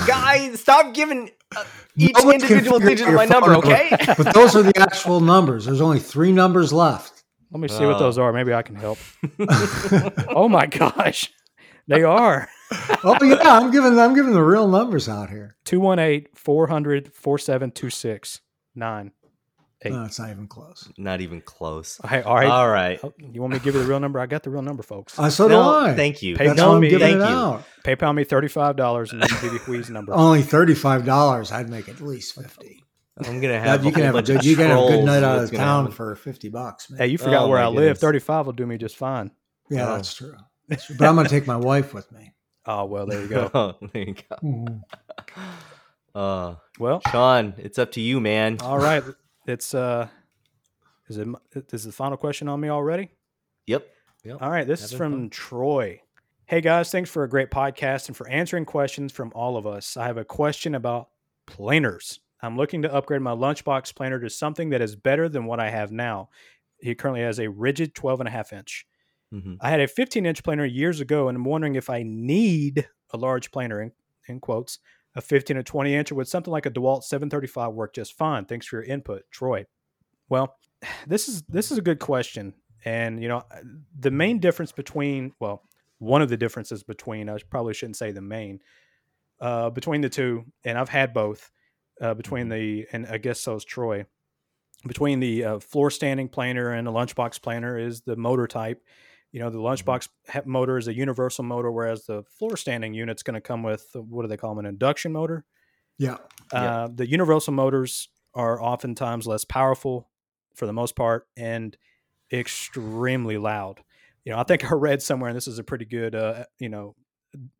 [0.05, 1.63] Guys, stop giving uh,
[1.95, 3.89] each Nobody can individual digit out of my your phone number, okay?
[4.17, 5.65] But those are the actual numbers.
[5.65, 7.23] There's only three numbers left.
[7.51, 7.99] Let me see what Oh.
[7.99, 8.33] those are.
[8.33, 8.97] Maybe I can help.
[10.29, 11.31] oh my gosh,
[11.87, 12.49] they are
[13.03, 15.55] Oh yeah, I'm giving I'm giving the real numbers out here.
[15.65, 18.41] 218 400 4726
[18.75, 19.11] 9.
[19.83, 19.91] Eight.
[19.93, 20.89] No, it's not even close.
[20.97, 21.99] Not even close.
[22.03, 22.47] All right, all right.
[22.49, 22.99] All right.
[23.03, 24.19] Oh, you want me to give you the real number?
[24.19, 25.19] I got the real number, folks.
[25.19, 25.93] Uh, so No, do I.
[25.93, 26.35] Thank you.
[26.35, 27.35] Pay- That's no, why I'm me- giving thank it you.
[27.37, 27.63] out.
[27.83, 30.13] PayPal me $35 and then give you Huy's number.
[30.15, 31.51] Only thirty five dollars.
[31.51, 32.83] I'd make at least fifty.
[33.23, 35.23] I'm gonna have you a can have a good you can have a good night
[35.23, 35.95] out of gonna town happen.
[35.95, 36.89] for fifty bucks.
[36.89, 36.97] Man.
[36.99, 37.75] Hey, you forgot Oh, where my I live.
[37.77, 37.99] goodness.
[37.99, 39.31] 35 will do me just fine.
[39.69, 39.95] yeah, Oh.
[39.95, 40.35] that's true.
[40.67, 40.95] That's true.
[40.97, 42.33] But I'm gonna take my wife with me.
[42.69, 43.49] Oh, well, there you go.
[43.53, 44.81] Oh, there you go.
[46.13, 48.57] Uh, Well, Sean, it's up to you, man.
[48.61, 49.03] all right.
[49.47, 50.07] It's, uh,
[51.07, 53.11] is it, m- the final question on me already?
[53.65, 53.87] Yep.
[54.23, 54.41] Yep.
[54.41, 55.29] All right, this is from fun.
[55.29, 56.01] Troy.
[56.45, 59.97] Hey guys, thanks for a great podcast and for answering questions from all of us.
[59.97, 61.09] I have a question about
[61.45, 62.19] planers.
[62.41, 65.69] I'm looking to upgrade my lunchbox planer to something that is better than what I
[65.69, 66.29] have now.
[66.79, 68.85] He currently has a Ridgid 12 and a half inch.
[69.31, 72.87] hmm I had a 15 inch planer years ago, and I'm wondering if I need
[73.11, 73.91] a large planer, in,
[74.27, 74.79] in quotes,
[75.17, 78.45] a 15 or 20 inch, or would something like a DeWalt 735 work just fine?
[78.45, 79.65] Thanks for your input, Troy.
[80.29, 80.55] Well,
[81.07, 82.53] this is this is a good question,
[82.85, 83.43] and you know
[83.99, 85.63] the main difference between well,
[85.97, 88.59] one of the differences between I probably shouldn't say the main
[89.41, 91.51] uh, between the two, and I've had both
[91.99, 94.05] uh, between the and I guess so is Troy
[94.85, 98.83] between the uh, floor standing planer and the lunchbox planer is the motor type.
[99.31, 100.07] You know, the lunchbox
[100.45, 104.23] motor is a universal motor, whereas the floor standing unit's going to come with what
[104.23, 105.45] do they call them, an induction motor.
[105.97, 106.17] Yeah.
[106.53, 106.83] Yeah.
[106.83, 110.09] Uh, the universal motors are oftentimes less powerful
[110.55, 111.75] for the most part and
[112.31, 113.83] extremely loud.
[114.23, 116.69] You know, I think I read somewhere, and this is a pretty good, uh, you
[116.69, 116.95] know,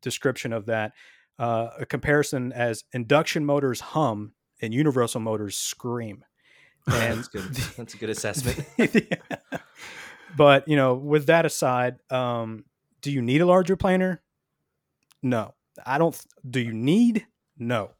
[0.02, 0.92] description of that.
[1.38, 6.24] Uh, a comparison as induction motors hum and universal motors scream.
[6.88, 7.42] And That's good.
[7.76, 8.64] That's a good assessment.
[10.36, 12.64] but you know, with that aside, um,
[13.00, 14.22] do you need a larger planer?
[15.22, 15.54] No,
[15.84, 16.18] I don't.
[16.48, 17.26] Do you need?
[17.58, 17.90] No,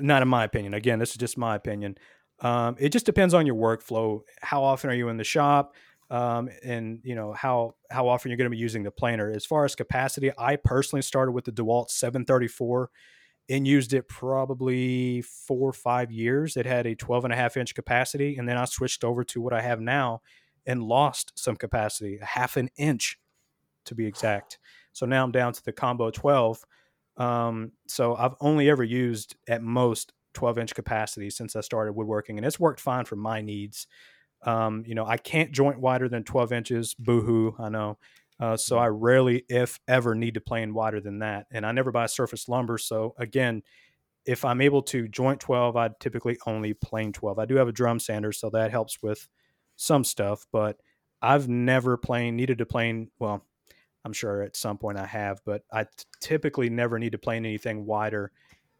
[0.00, 0.74] not in my opinion.
[0.74, 1.96] Again, this is just my opinion.
[2.40, 4.20] Um, it just depends on your workflow.
[4.40, 5.74] How often are you in the shop?
[6.10, 9.30] Um, and you know how how often you're going to be using the planer.
[9.30, 12.90] As far as capacity, I personally started with the DeWalt 734
[13.48, 16.56] and used it probably four or five years.
[16.56, 19.40] It had a 12 and a half inch capacity, and then I switched over to
[19.40, 20.20] what I have now
[20.66, 23.18] and lost some capacity, a half an inch
[23.86, 24.58] to be exact.
[24.92, 26.64] So now I'm down to the combo 12.
[27.16, 32.38] Um, so I've only ever used at most 12 inch capacity since I started woodworking,
[32.38, 33.86] and it's worked fine for my needs.
[34.42, 36.94] Um, you know, I can't joint wider than 12 inches.
[36.94, 37.98] Boohoo, I know.
[38.38, 41.46] Uh, so I rarely, if ever, need to plane wider than that.
[41.50, 42.78] And I never buy surface lumber.
[42.78, 43.62] So again,
[44.24, 47.38] if I'm able to joint 12, I'd typically only plane 12.
[47.38, 49.28] I do have a drum sander, so that helps with
[49.80, 50.78] some stuff, but
[51.22, 53.10] I've never plane needed to plane.
[53.18, 53.44] Well,
[54.04, 57.44] I'm sure at some point I have, but I t- typically never need to plane
[57.44, 58.32] anything wider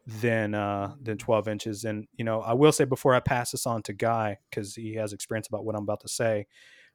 [0.07, 1.85] than uh, than 12 inches.
[1.85, 4.95] And you know, I will say before I pass this on to Guy because he
[4.95, 6.47] has experience about what I'm about to say,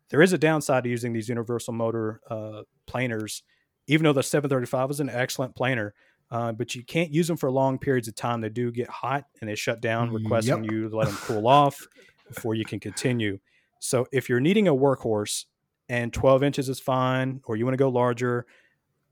[0.09, 3.43] there is a downside to using these universal motor uh, planers.
[3.87, 5.93] Even though the 735 is an excellent planer,
[6.31, 8.41] uh, but you can't use them for long periods of time.
[8.41, 10.71] They do get hot and they shut down, requesting Yep.
[10.71, 11.87] you to let them cool off
[12.27, 13.37] before you can continue.
[13.85, 15.45] So if you're needing a workhorse
[15.89, 18.45] and 12 inches is fine, or you want to go larger,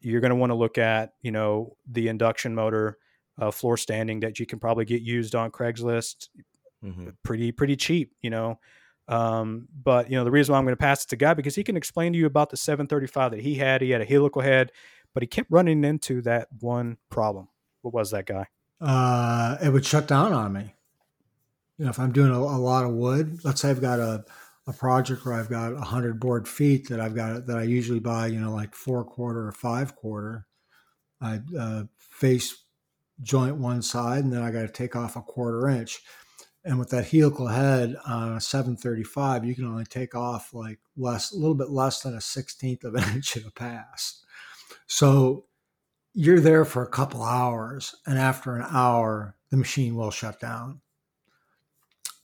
[0.01, 2.97] you're going to want to look at, you know, the induction motor
[3.39, 6.29] uh, floor standing that you can probably get used on Craigslist
[6.83, 7.11] Mm-hmm.
[7.23, 8.59] pretty pretty cheap, you know.
[9.07, 11.55] Um, but you know the reason why I'm going to pass it to Guy because
[11.55, 13.81] he can explain to you about the 735 that he had.
[13.81, 14.73] He had a helical head,
[15.13, 17.47] but he kept running into that one problem.
[17.83, 18.47] What was that guy?
[18.81, 20.73] uh, it would shut down on me.
[21.77, 24.25] You know, if I'm doing a, a lot of wood, let's say I've got a,
[24.65, 27.99] a project where I've got a hundred board feet that I've got that I usually
[27.99, 30.47] buy, you know, like four quarter or five quarter.
[31.21, 32.63] I uh, face
[33.21, 36.01] joint one side, and then I got to take off a quarter inch.
[36.65, 41.33] And with that helical head on a 735, you can only take off like less,
[41.33, 44.23] a little bit less than a sixteenth of an inch at a pass.
[44.87, 45.45] So
[46.13, 50.81] you're there for a couple hours, and after an hour, the machine will shut down.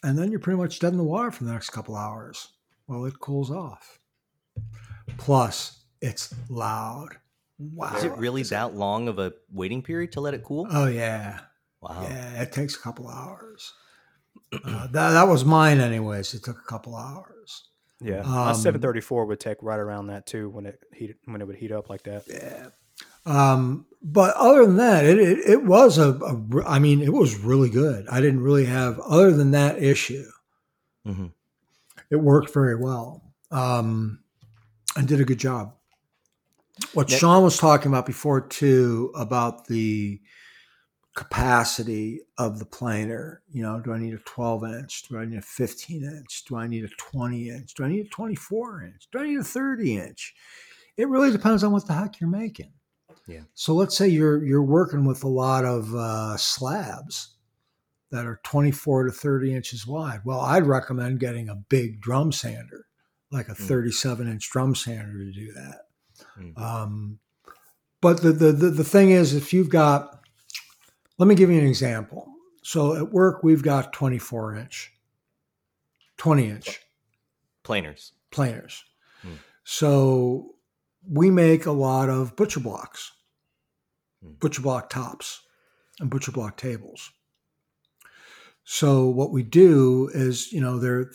[0.04, 2.50] And then you're pretty much dead in the water for the next couple hours
[2.86, 4.00] while it cools off.
[5.18, 7.18] Plus, it's loud.
[7.58, 7.93] Wow.
[7.97, 10.68] Is it really that long of a waiting period to let it cool?
[10.72, 11.39] Oh, yeah.
[11.82, 12.04] wow.
[12.04, 13.74] Yeah, it takes a couple hours.
[14.54, 16.34] Uh, that, that was mine, anyways.
[16.34, 17.66] It took a couple hours.
[18.02, 21.45] Yeah, my Um, 734 would take right around that too when it heat when it
[21.47, 22.24] would heat up like that.
[22.28, 22.68] Yeah.
[23.26, 27.38] Um, but other than that, it, it, it was a, a I mean, it was
[27.38, 28.08] really good.
[28.10, 30.26] I didn't really have, other than that issue,
[31.06, 31.28] hmm
[32.12, 33.22] it worked very well
[33.52, 34.20] um,
[34.95, 35.76] and did a good job.
[36.93, 37.18] What Yeah.
[37.18, 40.20] Sean was talking about before, too, about the
[41.16, 43.41] capacity of the planer.
[43.52, 45.04] You know, do I need a 12 inch?
[45.10, 46.45] Do I need a 15 inch?
[46.45, 47.74] Do I need a 20 inch?
[47.74, 49.08] Do I need a 24 inch?
[49.12, 50.34] Do I need a 30 inch?
[50.97, 52.72] It really depends on what the heck you're making.
[53.30, 53.41] Yeah.
[53.53, 57.36] So let's say you're you're working with a lot of uh, slabs
[58.11, 60.21] that are 24 to 30 inches wide.
[60.25, 62.88] Well, I'd recommend getting a big drum sander,
[63.32, 63.67] like a Mm.
[63.67, 65.82] 37 inch drum sander to do that.
[66.39, 66.57] Mm.
[66.59, 67.19] Um,
[68.01, 70.21] but the, the, the, the thing is, if you've got,
[71.19, 72.34] let me give you an example.
[72.63, 74.91] So at work, we've got 24 inch,
[76.17, 76.80] 20 inch
[77.63, 78.13] Planers.
[78.32, 78.84] planers.
[79.21, 79.34] Hmm.
[79.63, 80.55] So
[81.07, 83.18] we make a lot of butcher blocks, Hmm.
[84.24, 84.34] Hmm.
[84.39, 85.41] butcher block tops,
[85.99, 87.11] and butcher block tables.
[88.63, 91.11] So what we do is, you know, they're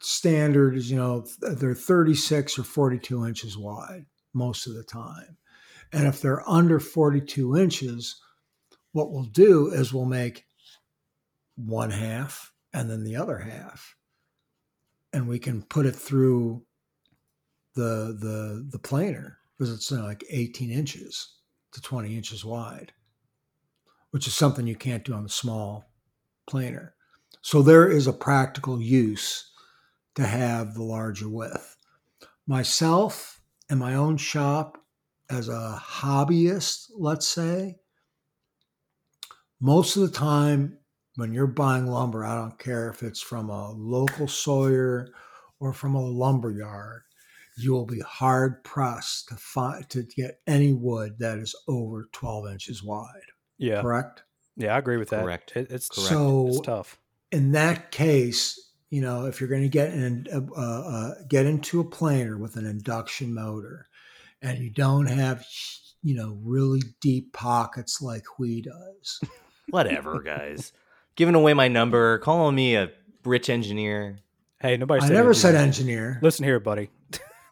[0.00, 5.36] standard is, you know, they're 36 or 42 inches wide most of the time.
[5.92, 8.20] And if they're under 42 inches,
[8.92, 10.44] what we'll do is we'll make
[11.56, 13.94] one half and then the other half.
[15.12, 16.64] And we can put it through
[17.74, 21.36] the the the planer because it's you know, like 18 inches
[21.72, 22.92] to 20 inches wide,
[24.10, 25.90] which is something you can't do on the small
[26.48, 26.94] planer.
[27.42, 29.50] So there is a practical use
[30.16, 31.76] to have the larger width.
[32.46, 34.78] Myself and my own shop
[35.30, 37.76] as a hobbyist, let's say,
[39.60, 40.78] most of the time
[41.16, 45.12] when you're buying lumber, I don't care if it's from a local sawyer
[45.60, 47.02] or from a lumber yard,
[47.62, 52.48] you will be hard pressed to find to get any wood that is over 12
[52.52, 53.06] inches wide.
[53.58, 54.22] Yeah, Correct.
[54.56, 55.22] yeah, I agree with that.
[55.22, 55.52] Correct.
[55.54, 56.08] It, it's Correct.
[56.08, 56.98] So it's tough.
[57.30, 58.58] in that case,
[58.90, 62.56] you know, if you're going to get in, uh, uh, get into a planer with
[62.56, 63.88] an induction motor,
[64.42, 65.44] and you don't have,
[66.02, 69.20] you know, really deep pockets like we does,
[69.70, 70.72] Whatever, guys.
[71.14, 72.90] Giving away my number, calling me a
[73.24, 74.18] rich engineer.
[74.60, 75.04] Hey, nobody.
[75.04, 75.98] I said never said engineer.
[75.98, 76.18] engineer.
[76.22, 76.90] Listen here, buddy.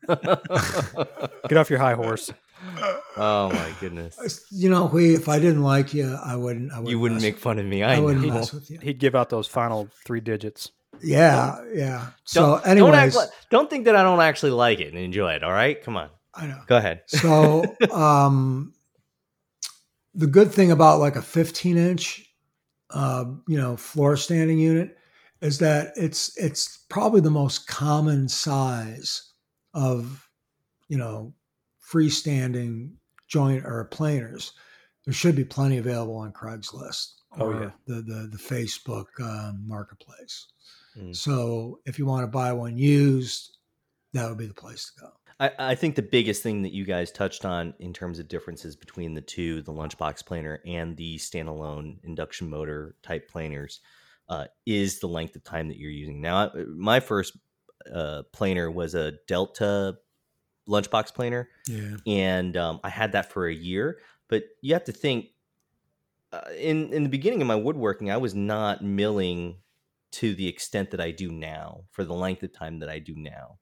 [0.09, 2.31] Get off your high horse.
[3.17, 4.45] oh my goodness.
[4.51, 6.73] You know, we if I didn't like you, I wouldn't.
[6.73, 7.83] I wouldn't You wouldn't mess make fun of me.
[7.83, 8.79] I, I wouldn't mess with you.
[8.81, 10.71] He'd give out those final three digits.
[11.01, 12.09] Yeah, yeah.
[12.25, 14.99] So, Don't, don't, anyways, act like- don't think that I don't actually like it and
[14.99, 15.45] enjoy it.
[15.45, 16.59] All right, come on, I know.
[16.67, 17.03] go ahead.
[17.07, 18.73] So, um,
[20.15, 22.27] the good thing about like a 15 inch,
[22.91, 24.97] uh, you know, floor standing unit
[25.41, 29.28] is that it's it's probably the most common size
[29.75, 30.29] of,
[30.89, 31.33] you know,
[31.93, 32.93] freestanding
[33.31, 34.53] jointer planers.
[35.05, 37.71] There should be plenty available on Craigslist Oh, or yeah.
[37.87, 40.49] the the the Facebook um, marketplace.
[40.97, 41.15] Mm.
[41.15, 43.59] So, if you want to buy one used,
[44.15, 45.13] that would be the place to go.
[45.41, 48.75] I, I think the biggest thing that you guys touched on in terms of differences
[48.75, 53.81] between the two, the lunchbox planer and the standalone induction motor type planers,
[54.29, 56.21] uh, is the length of time that you're using.
[56.21, 57.37] Now, my first
[57.93, 59.99] uh, planer was a Delta
[60.69, 61.97] lunchbox planer, Yeah.
[62.07, 64.01] and um, I had that for a year.
[64.29, 65.29] But you have to think,
[66.33, 69.63] uh, in in the beginning of my woodworking, I was not milling
[70.11, 73.15] to the extent that I do now for the length of time that I do
[73.17, 73.59] now.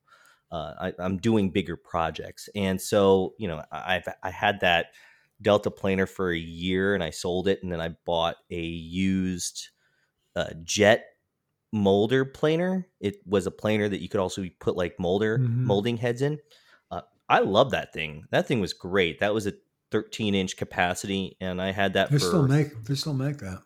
[0.51, 4.87] Uh, I, I'm doing bigger projects, and so you know I've I had that
[5.43, 9.69] Delta planer for a year, and I sold it, and then I bought a used
[10.35, 11.05] uh, Jet
[11.77, 12.87] molder planer.
[13.01, 15.65] It was a planer that you could also put like molder Mhm.
[15.65, 16.39] molding heads in.
[16.91, 18.25] Uh, I love that thing.
[18.31, 19.21] That thing was great.
[19.21, 19.53] That was a
[19.91, 23.63] 13 inch capacity, and I had that They for still make they still make that.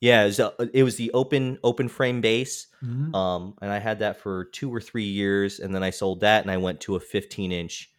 [0.00, 0.22] yeah.
[0.22, 3.14] It was, a- it was the open open frame base, Mhm.
[3.14, 6.42] um, and I had that for two or three years, and then I sold that,
[6.42, 7.90] and I went to a 15 inch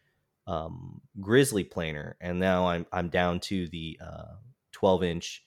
[0.47, 4.35] um, Grizzly planer, and now I'm I'm down to the uh,
[4.73, 5.43] 12 inch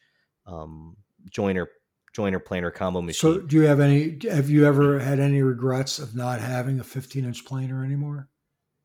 [0.46, 0.96] um,
[1.30, 1.68] joiner
[2.18, 3.34] joiner planer combo machine.
[3.34, 4.18] So, do you have any?
[4.28, 8.28] Have you ever had any regrets of not having a 15 inch planer anymore?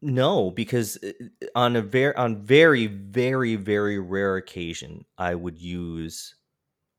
[0.03, 1.11] No, because uh,
[1.55, 6.35] on a very on very very very rare occasion, I would use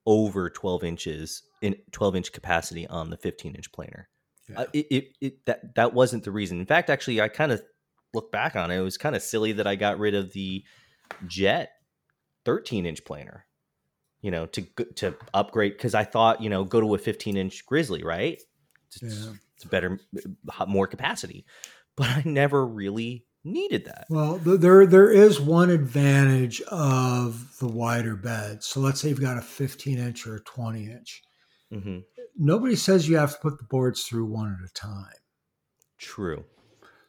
[0.06, 4.08] over twelve inches in twelve inch capacity on the fifteen inch planer.
[4.48, 4.60] Yeah.
[4.62, 6.58] Uh, it, it, it that that wasn't the reason.
[6.58, 7.62] In fact, actually, I kind of
[8.12, 8.78] look back on it.
[8.78, 10.64] It was kind of silly that I got rid of the
[11.28, 11.70] Jet
[12.44, 13.46] thirteen inch planer.
[14.24, 14.62] You know, to
[14.96, 18.40] to upgrade because I thought you know go to a fifteen inch Grizzly, right?
[18.88, 19.32] It's, Yeah.
[19.56, 19.98] it's better,
[20.58, 21.44] uh, more capacity
[21.96, 24.06] but I never really needed that.
[24.08, 28.62] Well, there there is one advantage of the wider bed.
[28.64, 31.22] So let's say you've got a 15 inch or a 20 inch.
[31.70, 31.98] hmm
[32.36, 35.12] Nobody says you have to put the boards through one at a time.
[35.98, 36.44] True.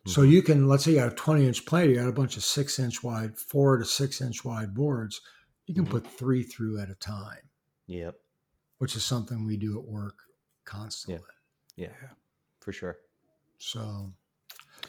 [0.08, 2.38] So you can let's say you got a 20 inch planer, you got a bunch
[2.38, 5.20] of six inch wide, four to six inch wide boards.
[5.66, 5.90] You can Mhm.
[5.92, 7.50] put three through at a time,
[7.88, 8.20] Yep.
[8.78, 10.20] which is something we do at work
[10.66, 11.28] constantly.
[11.76, 11.94] Yeah.
[12.60, 13.00] For sure.
[13.58, 14.14] So,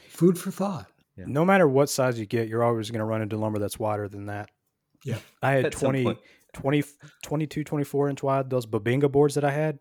[0.09, 0.91] food for thought.
[1.15, 1.25] Yeah.
[1.27, 4.07] No matter what size you get, you're always going to run into lumber that's wider
[4.07, 4.51] than that.
[5.03, 5.19] Yeah.
[5.41, 6.17] I had At 20,
[6.53, 6.83] 20,
[7.23, 9.79] 22, 24 inch wide, those Bubinga boards that I had.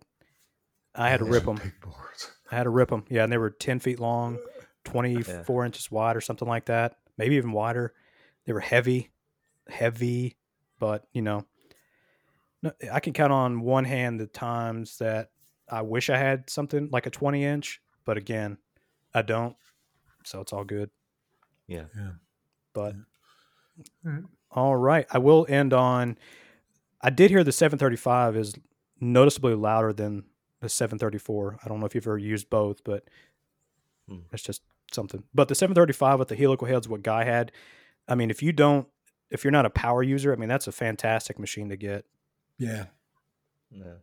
[0.94, 1.56] I had to rip them.
[1.56, 2.30] Big boards.
[2.50, 3.04] I had to rip them.
[3.10, 4.38] Yeah, and they were 10 feet long,
[4.84, 6.98] 24 inches wide or something like that.
[7.18, 7.94] Maybe even wider.
[8.46, 9.10] They were heavy,
[9.68, 10.36] heavy,
[10.78, 11.44] but you know,
[12.92, 15.30] I can count on one hand the times that
[15.70, 18.58] I wish I had something like a 20 inch, but again,
[19.14, 19.56] I don't.
[20.24, 20.90] So it's all good.
[21.66, 21.84] Yeah.
[21.96, 22.10] Yeah.
[22.72, 22.94] But
[24.06, 24.24] Alright.
[24.50, 26.18] all right, I will end on.
[27.00, 28.54] I did hear the 735 is
[29.00, 30.24] noticeably louder than
[30.60, 31.58] the 734.
[31.64, 33.04] I don't know if you've ever used both, but
[34.08, 34.18] Hmm.
[34.32, 34.62] it's just
[34.92, 35.24] something.
[35.34, 37.50] But the 735 with the helical heads, what Guy had,
[38.08, 38.86] I mean, if you don't,
[39.30, 42.04] if you're not a power user, I mean, that's a fantastic machine to get.
[42.58, 42.86] Yeah.
[43.70, 43.94] Yeah.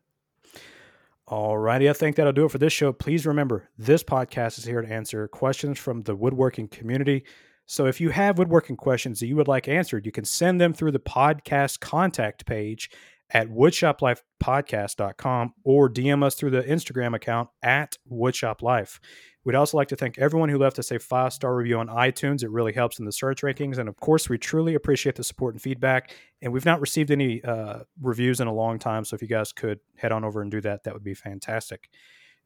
[1.26, 2.92] All righty, I think that'll do it for this show.
[2.92, 7.24] Please remember, this podcast is here to answer questions from the woodworking community.
[7.66, 10.74] So if you have woodworking questions that you would like answered, you can send them
[10.74, 12.90] through the podcast contact page
[13.32, 19.00] at woodshoplifepodcast.com or DM us through the Instagram account at woodshoplife.
[19.46, 22.44] We'd also like to thank everyone who left us a five star review on iTunes.
[22.44, 23.78] It really helps in the search rankings.
[23.78, 26.16] And of course, we truly appreciate the support and feedback.
[26.42, 29.04] And we've not received any uh, reviews in a long time.
[29.04, 31.90] So if you guys could head on over and do that, that would be fantastic.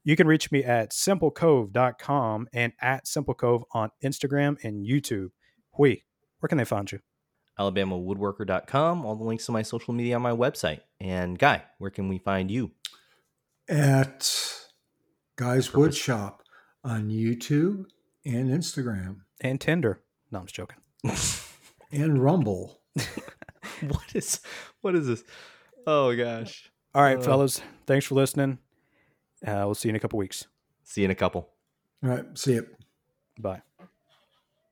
[0.04, 5.28] You can reach me at simplecove.com and at simplecove on Instagram and YouTube.
[5.76, 6.02] Huy,
[6.40, 6.98] where can they find you?
[7.58, 9.04] AlabamaWoodworker.com.
[9.04, 10.80] All the links to my social media on my website.
[11.00, 12.72] And Guy, where can we find you?
[13.68, 14.30] At
[15.36, 16.42] Guys Wood Shop
[16.84, 17.84] on YouTube
[18.24, 20.00] and Instagram And Tinder.
[20.30, 20.78] No, I'm just joking.
[21.92, 22.80] and Rumble.
[23.88, 24.40] what is
[24.80, 25.24] what is this?
[25.86, 26.70] Oh gosh.
[26.94, 27.60] All right, Uh, fellas.
[27.86, 28.58] Thanks for listening.
[29.46, 30.46] Uh, we'll see you in a couple weeks.
[30.84, 31.48] See you in a couple.
[32.02, 32.24] All right.
[32.36, 32.66] See you.
[33.38, 33.62] Bye.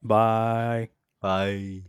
[0.03, 0.89] Bye.
[1.21, 1.83] Bye.